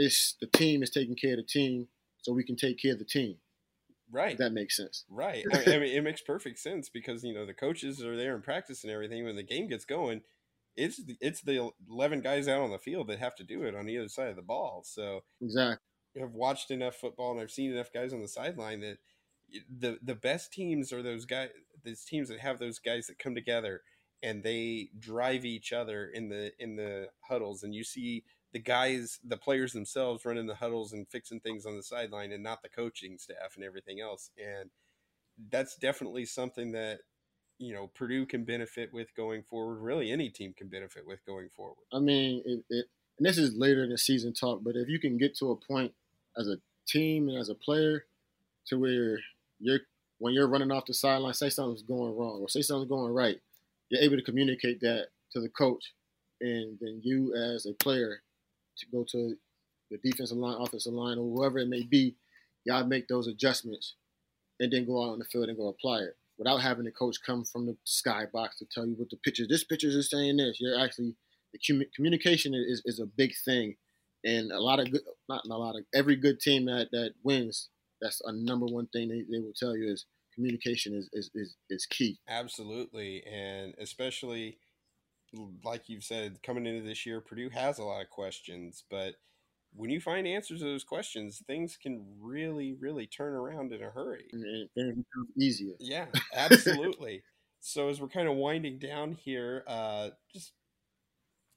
It's 0.00 0.36
the 0.40 0.46
team 0.46 0.82
is 0.82 0.90
taking 0.90 1.16
care 1.16 1.32
of 1.32 1.38
the 1.38 1.44
team 1.44 1.88
so 2.22 2.32
we 2.32 2.44
can 2.44 2.56
take 2.56 2.80
care 2.80 2.92
of 2.92 2.98
the 2.98 3.04
team. 3.04 3.36
Right. 4.12 4.36
that 4.38 4.52
makes 4.52 4.76
sense. 4.76 5.04
Right. 5.08 5.44
I 5.52 5.78
mean, 5.78 5.94
it 5.94 6.02
makes 6.02 6.20
perfect 6.20 6.58
sense 6.58 6.88
because 6.88 7.22
you 7.22 7.32
know 7.32 7.46
the 7.46 7.54
coaches 7.54 8.02
are 8.02 8.16
there 8.16 8.34
in 8.34 8.42
practice 8.42 8.82
and 8.82 8.92
everything. 8.92 9.24
When 9.24 9.36
the 9.36 9.42
game 9.42 9.68
gets 9.68 9.84
going, 9.84 10.22
it's 10.76 10.96
the, 10.96 11.16
it's 11.20 11.42
the 11.42 11.70
eleven 11.88 12.20
guys 12.20 12.48
out 12.48 12.60
on 12.60 12.70
the 12.70 12.78
field 12.78 13.08
that 13.08 13.18
have 13.18 13.36
to 13.36 13.44
do 13.44 13.62
it 13.62 13.74
on 13.74 13.88
either 13.88 14.08
side 14.08 14.28
of 14.28 14.36
the 14.36 14.42
ball. 14.42 14.82
So 14.84 15.20
exactly, 15.40 15.78
I've 16.20 16.32
watched 16.32 16.70
enough 16.70 16.96
football 16.96 17.32
and 17.32 17.40
I've 17.40 17.50
seen 17.50 17.72
enough 17.72 17.92
guys 17.92 18.12
on 18.12 18.20
the 18.20 18.28
sideline 18.28 18.80
that 18.80 18.98
the 19.68 19.98
the 20.02 20.14
best 20.14 20.52
teams 20.52 20.92
are 20.92 21.02
those 21.02 21.24
guys 21.24 21.50
these 21.84 22.04
teams 22.04 22.28
that 22.28 22.40
have 22.40 22.58
those 22.58 22.78
guys 22.78 23.06
that 23.06 23.18
come 23.18 23.34
together 23.34 23.82
and 24.22 24.42
they 24.42 24.90
drive 24.98 25.44
each 25.44 25.72
other 25.72 26.06
in 26.06 26.28
the 26.28 26.52
in 26.58 26.76
the 26.76 27.08
huddles 27.20 27.62
and 27.62 27.74
you 27.74 27.84
see 27.84 28.24
the 28.52 28.58
guys 28.58 29.18
the 29.24 29.36
players 29.36 29.72
themselves 29.72 30.24
running 30.24 30.46
the 30.46 30.54
huddles 30.54 30.92
and 30.92 31.08
fixing 31.08 31.40
things 31.40 31.64
on 31.66 31.76
the 31.76 31.82
sideline 31.82 32.32
and 32.32 32.42
not 32.42 32.62
the 32.62 32.68
coaching 32.68 33.16
staff 33.18 33.56
and 33.56 33.64
everything 33.64 34.00
else 34.00 34.30
and 34.38 34.70
that's 35.50 35.76
definitely 35.76 36.24
something 36.24 36.72
that 36.72 37.00
you 37.58 37.72
know 37.72 37.90
Purdue 37.94 38.26
can 38.26 38.44
benefit 38.44 38.92
with 38.92 39.14
going 39.16 39.42
forward 39.42 39.80
really 39.80 40.10
any 40.10 40.28
team 40.28 40.52
can 40.56 40.68
benefit 40.68 41.06
with 41.06 41.24
going 41.26 41.48
forward. 41.48 41.76
I 41.92 41.98
mean 41.98 42.42
it, 42.44 42.64
it 42.68 42.86
and 43.18 43.26
this 43.26 43.38
is 43.38 43.54
later 43.54 43.84
in 43.84 43.90
the 43.90 43.98
season 43.98 44.32
talk 44.34 44.60
but 44.62 44.76
if 44.76 44.88
you 44.88 44.98
can 44.98 45.18
get 45.18 45.36
to 45.38 45.50
a 45.50 45.56
point 45.56 45.92
as 46.36 46.48
a 46.48 46.56
team 46.86 47.28
and 47.28 47.38
as 47.38 47.48
a 47.48 47.54
player 47.54 48.04
to 48.66 48.78
where 48.78 49.18
you're 49.58 49.80
when 50.20 50.34
you're 50.34 50.46
running 50.46 50.70
off 50.70 50.86
the 50.86 50.94
sideline, 50.94 51.34
say 51.34 51.48
something's 51.48 51.82
going 51.82 52.16
wrong 52.16 52.40
or 52.40 52.48
say 52.48 52.62
something's 52.62 52.88
going 52.88 53.12
right, 53.12 53.40
you're 53.90 54.02
able 54.02 54.16
to 54.16 54.22
communicate 54.22 54.80
that 54.80 55.08
to 55.32 55.40
the 55.40 55.48
coach, 55.48 55.92
and 56.40 56.78
then 56.80 57.00
you 57.02 57.34
as 57.34 57.66
a 57.66 57.74
player 57.74 58.22
to 58.78 58.86
go 58.90 59.04
to 59.10 59.34
the 59.90 59.98
defensive 59.98 60.38
line, 60.38 60.56
offensive 60.60 60.92
line, 60.92 61.18
or 61.18 61.36
whoever 61.36 61.58
it 61.58 61.68
may 61.68 61.82
be, 61.82 62.16
y'all 62.64 62.84
make 62.86 63.08
those 63.08 63.26
adjustments 63.26 63.94
and 64.60 64.72
then 64.72 64.86
go 64.86 65.02
out 65.02 65.12
on 65.12 65.18
the 65.18 65.24
field 65.24 65.48
and 65.48 65.58
go 65.58 65.68
apply 65.68 65.98
it 65.98 66.16
without 66.38 66.58
having 66.58 66.84
the 66.84 66.90
coach 66.90 67.16
come 67.24 67.44
from 67.44 67.66
the 67.66 67.76
skybox 67.86 68.56
to 68.58 68.66
tell 68.72 68.86
you 68.86 68.94
what 68.94 69.10
the 69.10 69.16
pitcher. 69.18 69.44
This 69.48 69.64
pitcher 69.64 69.88
is 69.88 70.10
saying 70.10 70.38
this. 70.38 70.58
You're 70.60 70.80
actually 70.80 71.14
the 71.52 71.86
communication 71.94 72.54
is, 72.54 72.80
is 72.84 73.00
a 73.00 73.06
big 73.06 73.32
thing, 73.44 73.74
and 74.24 74.52
a 74.52 74.60
lot 74.60 74.78
of 74.78 74.90
good, 74.90 75.02
not 75.28 75.42
a 75.44 75.48
lot 75.48 75.76
of 75.76 75.84
every 75.94 76.16
good 76.16 76.40
team 76.40 76.66
that 76.66 76.88
that 76.92 77.14
wins. 77.24 77.68
That's 78.00 78.22
a 78.24 78.32
number 78.32 78.66
one 78.66 78.86
thing 78.86 79.08
they, 79.08 79.24
they 79.30 79.42
will 79.42 79.52
tell 79.54 79.76
you 79.76 79.92
is 79.92 80.06
communication 80.40 80.94
is, 80.94 81.08
is 81.12 81.30
is 81.34 81.56
is 81.68 81.86
key. 81.86 82.18
Absolutely, 82.28 83.22
and 83.30 83.74
especially 83.78 84.58
like 85.64 85.88
you've 85.88 86.04
said, 86.04 86.42
coming 86.42 86.66
into 86.66 86.86
this 86.86 87.06
year, 87.06 87.20
Purdue 87.20 87.50
has 87.50 87.78
a 87.78 87.84
lot 87.84 88.02
of 88.02 88.10
questions, 88.10 88.84
but 88.90 89.14
when 89.72 89.90
you 89.90 90.00
find 90.00 90.26
answers 90.26 90.58
to 90.58 90.64
those 90.64 90.82
questions, 90.82 91.42
things 91.46 91.78
can 91.80 92.04
really, 92.20 92.76
really 92.80 93.06
turn 93.06 93.34
around 93.34 93.72
in 93.72 93.82
a 93.82 93.90
hurry. 93.90 94.26
And 94.32 94.68
it 94.74 94.96
becomes 94.96 95.28
easier. 95.38 95.74
Yeah, 95.78 96.06
absolutely. 96.34 97.22
so 97.60 97.88
as 97.88 98.00
we're 98.00 98.08
kind 98.08 98.28
of 98.28 98.34
winding 98.34 98.78
down 98.78 99.12
here, 99.12 99.62
uh, 99.68 100.10
just 100.34 100.52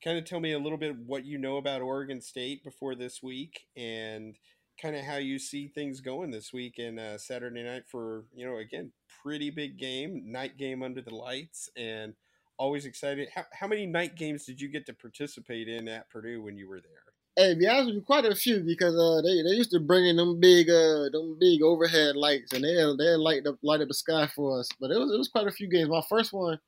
kind 0.04 0.18
of 0.18 0.26
tell 0.26 0.40
me 0.40 0.52
a 0.52 0.60
little 0.60 0.78
bit 0.78 0.96
what 0.98 1.26
you 1.26 1.38
know 1.38 1.58
about 1.58 1.82
Oregon 1.82 2.22
State 2.22 2.64
before 2.64 2.94
this 2.94 3.24
week 3.24 3.62
and 3.76 4.38
kind 4.82 4.96
of 4.96 5.04
how 5.04 5.18
you 5.18 5.40
see 5.40 5.68
things 5.68 6.02
going 6.02 6.32
this 6.32 6.52
week 6.54 6.80
and 6.80 7.00
uh, 7.00 7.18
Saturday 7.18 7.64
night 7.64 7.84
for, 7.88 8.26
you 8.34 8.46
know, 8.46 8.58
again, 8.58 8.92
pretty 9.22 9.50
big 9.50 9.78
game, 9.78 10.24
night 10.26 10.58
game 10.58 10.84
under 10.84 11.02
the 11.02 11.14
lights 11.14 11.70
and 11.78 12.14
always 12.58 12.86
excited. 12.86 13.30
How, 13.34 13.46
how 13.52 13.68
many 13.68 13.86
night 13.86 14.16
games 14.16 14.46
did 14.46 14.60
you 14.60 14.68
get 14.68 14.86
to 14.88 14.94
participate 14.94 15.68
in 15.68 15.88
at 15.88 16.10
Purdue 16.10 16.42
when 16.42 16.58
you 16.58 16.68
were 16.68 16.82
there? 16.82 17.04
Hey, 17.36 17.56
be 17.56 17.68
honest 17.68 17.88
with 17.88 17.96
you, 17.96 18.02
quite 18.02 18.26
a 18.26 18.36
few 18.36 18.60
because 18.60 18.96
uh, 18.96 19.22
they 19.24 19.42
they 19.42 19.56
used 19.56 19.72
to 19.72 19.80
bring 19.80 20.06
in 20.06 20.18
them 20.18 20.40
big 20.40 20.70
uh 20.70 21.10
them 21.12 21.36
big 21.40 21.64
overhead 21.64 22.16
lights 22.16 22.54
and 22.54 22.64
they 22.64 22.76
they 22.76 23.16
light 23.16 23.48
up 23.48 23.58
light 23.64 23.82
up 23.82 23.88
the 23.88 23.94
sky 23.96 24.28
for 24.28 24.60
us. 24.60 24.70
But 24.80 24.92
it 24.92 25.00
was 25.00 25.12
it 25.12 25.18
was 25.18 25.30
quite 25.30 25.48
a 25.48 25.52
few 25.52 25.68
games. 25.68 25.90
My 25.90 26.04
first 26.08 26.32
one, 26.32 26.60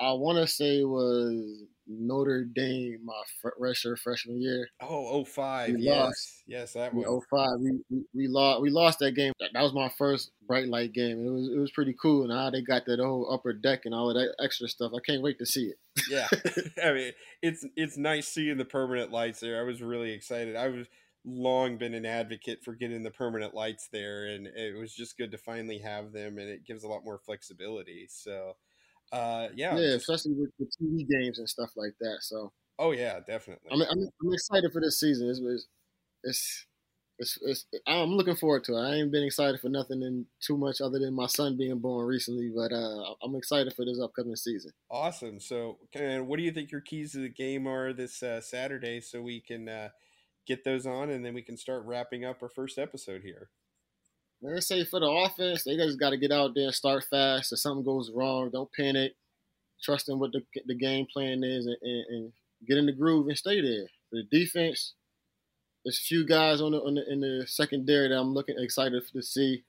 I 0.00 0.12
want 0.14 0.38
to 0.38 0.46
say 0.48 0.82
was 0.82 1.62
Notre 1.86 2.44
Dame 2.44 2.98
my 3.04 3.22
freshman 3.58 3.96
freshman 3.96 4.40
year. 4.40 4.68
Oh, 4.80 5.24
05. 5.24 5.74
We 5.74 5.82
yes. 5.82 5.96
Lost. 5.96 6.42
Yes, 6.46 6.72
that 6.74 6.94
one. 6.94 7.04
05. 7.04 7.48
We, 7.60 7.80
we, 7.90 8.04
we, 8.14 8.28
lost 8.28 8.62
we 8.62 8.70
lost 8.70 8.98
that 9.00 9.12
game. 9.12 9.32
That, 9.40 9.50
that 9.54 9.62
was 9.62 9.72
my 9.72 9.90
first 9.98 10.30
bright 10.46 10.68
light 10.68 10.92
game. 10.92 11.24
It 11.24 11.30
was 11.30 11.48
it 11.48 11.58
was 11.58 11.70
pretty 11.70 11.94
cool. 12.00 12.24
And 12.24 12.32
how 12.32 12.50
they 12.50 12.62
got 12.62 12.86
that 12.86 13.00
whole 13.00 13.32
upper 13.32 13.52
deck 13.52 13.80
and 13.84 13.94
all 13.94 14.10
of 14.10 14.16
that 14.16 14.34
extra 14.42 14.68
stuff. 14.68 14.92
I 14.94 15.00
can't 15.04 15.22
wait 15.22 15.38
to 15.38 15.46
see 15.46 15.72
it. 15.72 15.78
yeah. 16.08 16.28
I 16.84 16.92
mean, 16.92 17.12
it's 17.42 17.66
it's 17.76 17.96
nice 17.96 18.28
seeing 18.28 18.58
the 18.58 18.64
permanent 18.64 19.10
lights 19.10 19.40
there. 19.40 19.60
I 19.60 19.64
was 19.64 19.82
really 19.82 20.12
excited. 20.12 20.56
I 20.56 20.68
was 20.68 20.86
long 21.24 21.78
been 21.78 21.94
an 21.94 22.06
advocate 22.06 22.64
for 22.64 22.74
getting 22.74 23.02
the 23.02 23.10
permanent 23.10 23.54
lights 23.54 23.88
there 23.92 24.26
and 24.26 24.48
it 24.48 24.76
was 24.76 24.92
just 24.92 25.16
good 25.16 25.30
to 25.30 25.38
finally 25.38 25.78
have 25.78 26.12
them 26.12 26.36
and 26.36 26.48
it 26.48 26.66
gives 26.66 26.82
a 26.82 26.88
lot 26.88 27.04
more 27.04 27.20
flexibility. 27.24 28.06
So 28.10 28.56
uh, 29.12 29.48
yeah, 29.54 29.76
yeah, 29.76 29.94
especially 29.94 30.32
with 30.32 30.50
the 30.58 30.64
TV 30.64 31.06
games 31.06 31.38
and 31.38 31.48
stuff 31.48 31.70
like 31.76 31.94
that. 32.00 32.18
So, 32.20 32.52
oh 32.78 32.92
yeah, 32.92 33.20
definitely. 33.20 33.68
I'm, 33.70 33.82
I'm, 33.82 34.08
I'm 34.22 34.32
excited 34.32 34.72
for 34.72 34.80
this 34.80 34.98
season. 34.98 35.28
It's, 35.28 35.40
it's, 36.24 36.66
it's, 37.18 37.38
it's, 37.42 37.66
I'm 37.86 38.10
looking 38.10 38.36
forward 38.36 38.64
to 38.64 38.76
it. 38.76 38.80
I 38.80 38.94
ain't 38.94 39.12
been 39.12 39.24
excited 39.24 39.60
for 39.60 39.68
nothing 39.68 40.02
in 40.02 40.26
too 40.40 40.56
much 40.56 40.80
other 40.80 40.98
than 40.98 41.14
my 41.14 41.26
son 41.26 41.58
being 41.58 41.78
born 41.78 42.06
recently, 42.06 42.50
but 42.54 42.72
uh, 42.72 43.14
I'm 43.22 43.36
excited 43.36 43.74
for 43.74 43.84
this 43.84 44.00
upcoming 44.00 44.36
season. 44.36 44.72
Awesome. 44.90 45.38
So, 45.38 45.78
what 45.94 46.38
do 46.38 46.42
you 46.42 46.52
think 46.52 46.72
your 46.72 46.80
keys 46.80 47.12
to 47.12 47.18
the 47.18 47.28
game 47.28 47.66
are 47.66 47.92
this 47.92 48.22
uh, 48.22 48.40
Saturday, 48.40 49.00
so 49.00 49.20
we 49.20 49.40
can 49.40 49.68
uh, 49.68 49.90
get 50.46 50.64
those 50.64 50.86
on, 50.86 51.10
and 51.10 51.24
then 51.24 51.34
we 51.34 51.42
can 51.42 51.58
start 51.58 51.84
wrapping 51.84 52.24
up 52.24 52.42
our 52.42 52.48
first 52.48 52.78
episode 52.78 53.22
here? 53.22 53.50
Let's 54.42 54.66
say 54.66 54.84
for 54.84 54.98
the 54.98 55.06
offense, 55.06 55.62
they 55.62 55.76
just 55.76 56.00
got 56.00 56.10
to 56.10 56.16
get 56.16 56.32
out 56.32 56.54
there 56.54 56.64
and 56.64 56.74
start 56.74 57.04
fast. 57.04 57.52
If 57.52 57.60
something 57.60 57.84
goes 57.84 58.10
wrong, 58.10 58.50
don't 58.50 58.72
panic. 58.72 59.12
Trust 59.82 60.08
in 60.08 60.18
what 60.18 60.32
the, 60.32 60.42
the 60.66 60.74
game 60.74 61.06
plan 61.12 61.44
is 61.44 61.66
and, 61.66 61.76
and, 61.82 62.04
and, 62.08 62.32
get 62.68 62.78
in 62.78 62.86
the 62.86 62.92
groove 62.92 63.26
and 63.26 63.36
stay 63.36 63.60
there. 63.60 63.88
For 64.08 64.16
the 64.16 64.22
defense, 64.30 64.94
there's 65.84 65.98
a 65.98 66.02
few 66.02 66.24
guys 66.24 66.60
on 66.60 66.70
the, 66.70 66.78
on 66.80 66.94
the 66.94 67.12
in 67.12 67.20
the 67.20 67.44
secondary 67.48 68.08
that 68.08 68.16
I'm 68.16 68.32
looking 68.32 68.54
excited 68.56 69.02
to 69.12 69.22
see. 69.22 69.64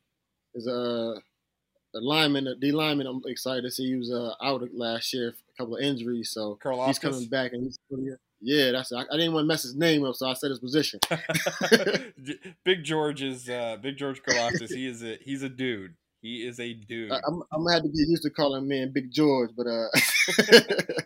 There's 0.54 0.68
a, 0.68 1.16
a 1.96 2.00
lineman, 2.00 2.46
a 2.46 2.56
D 2.56 2.72
lineman. 2.72 3.08
I'm 3.08 3.22
excited 3.26 3.64
to 3.64 3.72
see. 3.72 3.88
He 3.88 3.96
was 3.96 4.12
uh, 4.12 4.34
out 4.44 4.62
last 4.76 5.12
year, 5.12 5.30
a 5.30 5.58
couple 5.58 5.78
of 5.78 5.82
injuries, 5.82 6.30
so 6.30 6.60
Carl 6.62 6.86
he's 6.86 7.00
coming 7.00 7.26
back 7.26 7.54
and 7.54 7.64
he's 7.64 7.80
yeah, 8.44 8.72
that's 8.72 8.92
I, 8.92 9.02
I, 9.02 9.18
didn't 9.18 9.34
want 9.34 9.46
to 9.46 9.48
mess 9.48 9.64
his 9.64 9.76
name 9.76 10.04
up, 10.04 10.16
so 10.16 10.28
I 10.28 10.34
said 10.34 10.50
his 10.50 10.60
position. 10.60 11.00
Big 12.66 12.84
George 12.84 13.24
is 13.24 13.50
uh, 13.50 13.78
Big 13.82 13.98
George 13.98 14.22
Karlaftis. 14.22 14.74
he 14.74 14.86
is 14.86 15.02
a 15.02 15.18
he's 15.22 15.44
a 15.44 15.50
dude. 15.50 15.96
He 16.22 16.46
is 16.46 16.60
a 16.60 16.74
dude. 16.74 17.12
I, 17.12 17.18
am 17.28 17.44
I'm 17.52 17.64
gonna 17.64 17.74
have 17.74 17.84
to 17.84 17.90
get 17.90 18.08
used 18.08 18.24
to 18.24 18.30
calling 18.30 18.68
man 18.68 18.92
Big 18.92 19.12
George, 19.12 19.52
but 19.56 19.68
uh, 19.68 19.88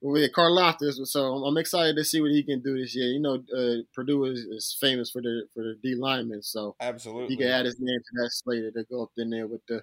well, 0.00 0.20
yeah, 0.20 0.28
Karlaftis. 0.28 1.06
So 1.06 1.34
I'm, 1.34 1.42
I'm, 1.42 1.58
excited 1.58 1.96
to 1.96 2.04
see 2.04 2.22
what 2.22 2.30
he 2.30 2.42
can 2.42 2.60
do 2.60 2.78
this 2.78 2.96
year. 2.96 3.08
You 3.08 3.20
know, 3.20 3.34
uh, 3.54 3.82
Purdue 3.94 4.24
is, 4.24 4.40
is, 4.40 4.76
famous 4.80 5.10
for 5.10 5.20
the 5.20 5.46
for 5.52 5.62
the 5.62 5.76
D 5.82 5.94
linemen, 5.94 6.42
so 6.42 6.74
absolutely 6.80 7.34
he 7.34 7.36
can 7.36 7.48
add 7.48 7.66
his 7.66 7.76
name 7.78 7.98
to 7.98 8.22
that 8.22 8.30
slate 8.32 8.72
to 8.72 8.84
go 8.90 9.02
up 9.02 9.10
in 9.18 9.28
there 9.28 9.46
with 9.46 9.60
the 9.68 9.82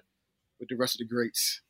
with 0.58 0.68
the 0.68 0.76
rest 0.76 0.96
of 0.96 1.06
the 1.06 1.14
greats. 1.14 1.60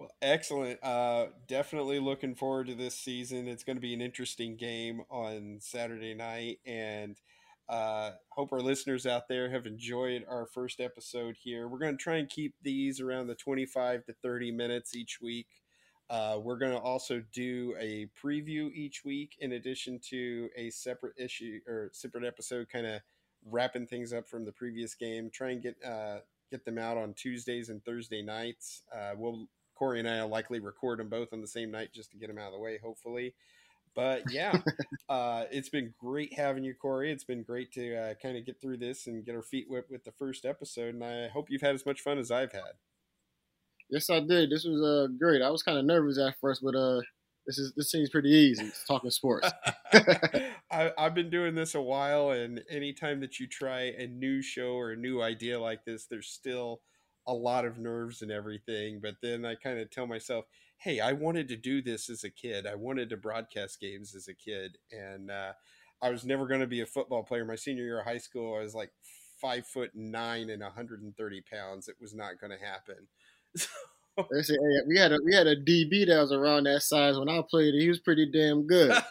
Well, 0.00 0.12
excellent. 0.22 0.82
Uh, 0.82 1.26
definitely 1.46 1.98
looking 1.98 2.34
forward 2.34 2.68
to 2.68 2.74
this 2.74 2.94
season. 2.94 3.46
It's 3.46 3.64
going 3.64 3.76
to 3.76 3.82
be 3.82 3.92
an 3.92 4.00
interesting 4.00 4.56
game 4.56 5.02
on 5.10 5.58
Saturday 5.60 6.14
night, 6.14 6.60
and 6.64 7.18
uh, 7.68 8.12
hope 8.30 8.50
our 8.54 8.62
listeners 8.62 9.04
out 9.04 9.28
there 9.28 9.50
have 9.50 9.66
enjoyed 9.66 10.24
our 10.26 10.46
first 10.46 10.80
episode 10.80 11.36
here. 11.42 11.68
We're 11.68 11.80
going 11.80 11.98
to 11.98 12.02
try 12.02 12.16
and 12.16 12.30
keep 12.30 12.54
these 12.62 12.98
around 12.98 13.26
the 13.26 13.34
25 13.34 14.06
to 14.06 14.14
30 14.22 14.52
minutes 14.52 14.96
each 14.96 15.20
week. 15.20 15.48
Uh, 16.08 16.38
we're 16.42 16.58
going 16.58 16.72
to 16.72 16.78
also 16.80 17.22
do 17.34 17.74
a 17.78 18.08
preview 18.24 18.72
each 18.72 19.04
week, 19.04 19.36
in 19.40 19.52
addition 19.52 20.00
to 20.10 20.48
a 20.56 20.70
separate 20.70 21.14
issue 21.18 21.60
or 21.68 21.90
separate 21.92 22.24
episode, 22.24 22.70
kind 22.70 22.86
of 22.86 23.02
wrapping 23.44 23.86
things 23.86 24.14
up 24.14 24.30
from 24.30 24.46
the 24.46 24.52
previous 24.52 24.94
game. 24.94 25.30
Try 25.30 25.50
and 25.50 25.62
get 25.62 25.76
uh, 25.86 26.20
get 26.50 26.64
them 26.64 26.78
out 26.78 26.96
on 26.96 27.14
Tuesdays 27.14 27.68
and 27.68 27.84
Thursday 27.84 28.22
nights. 28.22 28.82
Uh, 28.96 29.12
we'll 29.14 29.46
Kory 29.80 29.98
and 29.98 30.08
I 30.08 30.22
will 30.22 30.28
likely 30.28 30.60
record 30.60 30.98
them 30.98 31.08
both 31.08 31.32
on 31.32 31.40
the 31.40 31.46
same 31.46 31.70
night 31.70 31.88
just 31.94 32.10
to 32.10 32.18
get 32.18 32.28
them 32.28 32.36
out 32.36 32.48
of 32.48 32.52
the 32.52 32.58
way, 32.58 32.78
hopefully. 32.82 33.34
But 33.94 34.30
yeah, 34.30 34.60
uh, 35.08 35.44
it's 35.50 35.70
been 35.70 35.94
great 35.98 36.34
having 36.34 36.64
you, 36.64 36.74
Kory. 36.74 37.10
It's 37.10 37.24
been 37.24 37.42
great 37.42 37.72
to 37.72 37.96
uh, 37.96 38.14
kind 38.22 38.36
of 38.36 38.44
get 38.44 38.60
through 38.60 38.76
this 38.76 39.06
and 39.06 39.24
get 39.24 39.34
our 39.34 39.42
feet 39.42 39.68
wet 39.70 39.84
with 39.88 40.04
the 40.04 40.12
first 40.12 40.44
episode. 40.44 40.94
And 40.94 41.02
I 41.02 41.28
hope 41.28 41.46
you've 41.48 41.62
had 41.62 41.74
as 41.74 41.86
much 41.86 42.02
fun 42.02 42.18
as 42.18 42.30
I've 42.30 42.52
had. 42.52 42.74
Yes, 43.88 44.10
I 44.10 44.20
did. 44.20 44.50
This 44.50 44.66
was 44.66 44.82
uh, 44.82 45.08
great. 45.18 45.40
I 45.40 45.48
was 45.48 45.62
kind 45.62 45.78
of 45.78 45.86
nervous 45.86 46.18
at 46.18 46.38
first, 46.42 46.60
but 46.62 46.74
uh, 46.76 47.00
this 47.46 47.56
is 47.56 47.72
this 47.74 47.90
seems 47.90 48.10
pretty 48.10 48.28
easy. 48.28 48.66
It's 48.66 48.84
talking 48.86 49.10
sports. 49.10 49.50
I, 50.70 50.92
I've 50.98 51.14
been 51.14 51.30
doing 51.30 51.54
this 51.54 51.74
a 51.74 51.80
while, 51.80 52.32
and 52.32 52.62
anytime 52.68 53.18
that 53.20 53.40
you 53.40 53.46
try 53.48 53.94
a 53.98 54.06
new 54.06 54.42
show 54.42 54.74
or 54.74 54.92
a 54.92 54.96
new 54.96 55.22
idea 55.22 55.58
like 55.58 55.86
this, 55.86 56.04
there's 56.04 56.28
still 56.28 56.82
a 57.30 57.34
lot 57.34 57.64
of 57.64 57.78
nerves 57.78 58.22
and 58.22 58.30
everything. 58.30 58.98
But 59.00 59.16
then 59.22 59.44
I 59.44 59.54
kind 59.54 59.78
of 59.78 59.90
tell 59.90 60.06
myself, 60.06 60.46
hey, 60.78 60.98
I 60.98 61.12
wanted 61.12 61.48
to 61.48 61.56
do 61.56 61.80
this 61.80 62.10
as 62.10 62.24
a 62.24 62.30
kid. 62.30 62.66
I 62.66 62.74
wanted 62.74 63.08
to 63.10 63.16
broadcast 63.16 63.80
games 63.80 64.14
as 64.14 64.26
a 64.26 64.34
kid. 64.34 64.78
And 64.90 65.30
uh, 65.30 65.52
I 66.02 66.10
was 66.10 66.24
never 66.24 66.46
going 66.46 66.60
to 66.60 66.66
be 66.66 66.80
a 66.80 66.86
football 66.86 67.22
player. 67.22 67.44
My 67.44 67.54
senior 67.54 67.84
year 67.84 68.00
of 68.00 68.06
high 68.06 68.18
school, 68.18 68.56
I 68.56 68.62
was 68.62 68.74
like 68.74 68.90
five 69.40 69.66
foot 69.66 69.92
nine 69.94 70.50
and 70.50 70.62
130 70.62 71.42
pounds. 71.42 71.88
It 71.88 71.96
was 72.00 72.14
not 72.14 72.40
going 72.40 72.52
to 72.52 72.64
happen. 72.64 73.06
So, 74.42 74.54
we 74.86 74.98
had 74.98 75.12
a 75.12 75.18
we 75.24 75.34
had 75.34 75.46
a 75.46 75.56
DB 75.56 76.06
that 76.06 76.20
was 76.20 76.32
around 76.32 76.64
that 76.64 76.82
size 76.82 77.18
when 77.18 77.30
I 77.30 77.42
played. 77.48 77.72
He 77.72 77.88
was 77.88 78.00
pretty 78.00 78.30
damn 78.30 78.66
good. 78.66 78.90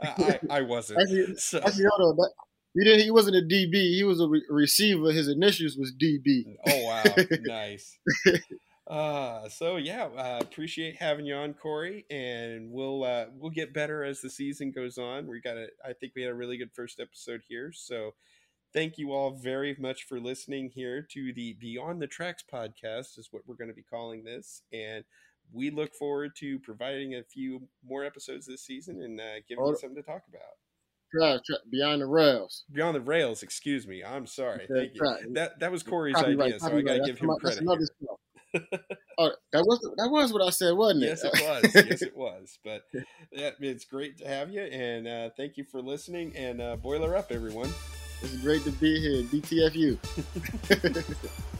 I, 0.00 0.38
I, 0.48 0.60
wasn't. 0.60 1.00
Actually, 1.02 1.34
so. 1.36 1.58
actually, 1.58 1.86
hold 1.96 2.20
on. 2.20 2.28
He 2.74 2.84
didn't. 2.84 3.04
He 3.04 3.10
wasn't 3.10 3.36
a 3.36 3.40
DB. 3.40 3.72
He 3.72 4.04
was 4.04 4.20
a 4.20 4.28
re- 4.28 4.46
receiver. 4.48 5.10
His 5.10 5.28
initials 5.28 5.76
was 5.76 5.92
DB. 5.92 6.56
Oh 6.66 6.84
wow, 6.84 7.04
nice. 7.40 7.98
Uh, 8.90 9.48
so 9.48 9.76
yeah, 9.76 10.04
uh, 10.04 10.38
appreciate 10.40 10.96
having 10.96 11.24
you 11.24 11.34
on, 11.34 11.54
Kory, 11.54 12.04
and 12.10 12.72
we'll 12.72 13.04
uh, 13.04 13.26
we'll 13.36 13.50
get 13.50 13.72
better 13.72 14.02
as 14.04 14.20
the 14.20 14.30
season 14.30 14.72
goes 14.72 14.98
on. 14.98 15.28
We 15.28 15.40
got 15.40 15.56
a, 15.56 15.68
I 15.84 15.92
think 15.92 16.12
we 16.14 16.22
had 16.22 16.30
a 16.30 16.34
really 16.34 16.56
good 16.56 16.72
first 16.72 16.98
episode 16.98 17.42
here. 17.48 17.72
So 17.72 18.14
thank 18.72 18.98
you 18.98 19.12
all 19.12 19.30
very 19.30 19.76
much 19.78 20.04
for 20.04 20.18
listening 20.18 20.70
here 20.74 21.06
to 21.12 21.32
the 21.32 21.52
Beyond 21.60 22.02
the 22.02 22.08
Tracks 22.08 22.44
podcast, 22.52 23.16
is 23.16 23.28
what 23.30 23.42
we're 23.46 23.54
going 23.54 23.70
to 23.70 23.74
be 23.74 23.82
calling 23.82 24.24
this, 24.24 24.62
and 24.72 25.04
we 25.52 25.70
look 25.70 25.94
forward 25.94 26.34
to 26.36 26.58
providing 26.60 27.14
a 27.14 27.22
few 27.22 27.68
more 27.84 28.04
episodes 28.04 28.46
this 28.46 28.62
season 28.62 29.02
and 29.02 29.20
uh, 29.20 29.40
giving 29.48 29.64
you 29.66 29.76
something 29.76 30.02
to 30.02 30.08
talk 30.08 30.22
about. 30.28 30.56
Trav, 31.14 31.38
Trav, 31.38 31.58
beyond 31.70 32.02
the 32.02 32.06
rails. 32.06 32.64
Beyond 32.72 32.96
the 32.96 33.00
rails, 33.00 33.42
excuse 33.42 33.86
me. 33.86 34.02
I'm 34.04 34.26
sorry. 34.26 34.66
Thank 34.72 34.94
you. 34.94 35.32
That 35.32 35.60
that 35.60 35.72
was 35.72 35.82
Kory's 35.82 36.14
Copyright, 36.14 36.54
idea, 36.54 36.60
so 36.60 36.76
I 36.76 36.82
gotta 36.82 37.00
give 37.00 37.18
him 37.18 37.30
credit. 37.40 37.64
Oh, 39.18 39.30
that 39.52 39.64
was 39.64 39.78
that 39.96 40.08
was 40.10 40.32
what 40.32 40.42
I 40.42 40.50
said, 40.50 40.72
wasn't 40.72 41.04
it? 41.04 41.06
yes, 41.06 41.22
it 41.24 41.32
was. 41.32 41.74
Yes, 41.74 42.02
it 42.02 42.16
was. 42.16 42.58
But 42.64 42.82
yeah, 43.30 43.50
it's 43.60 43.84
great 43.84 44.18
to 44.18 44.26
have 44.26 44.50
you, 44.50 44.62
and 44.62 45.06
uh, 45.06 45.30
thank 45.36 45.56
you 45.56 45.62
for 45.62 45.80
listening. 45.82 46.34
And 46.34 46.60
uh, 46.60 46.76
boiler 46.76 47.14
up, 47.16 47.30
everyone. 47.30 47.70
It's 48.22 48.36
great 48.38 48.64
to 48.64 48.72
be 48.72 48.98
here. 49.00 49.22
DTFU. 49.24 49.98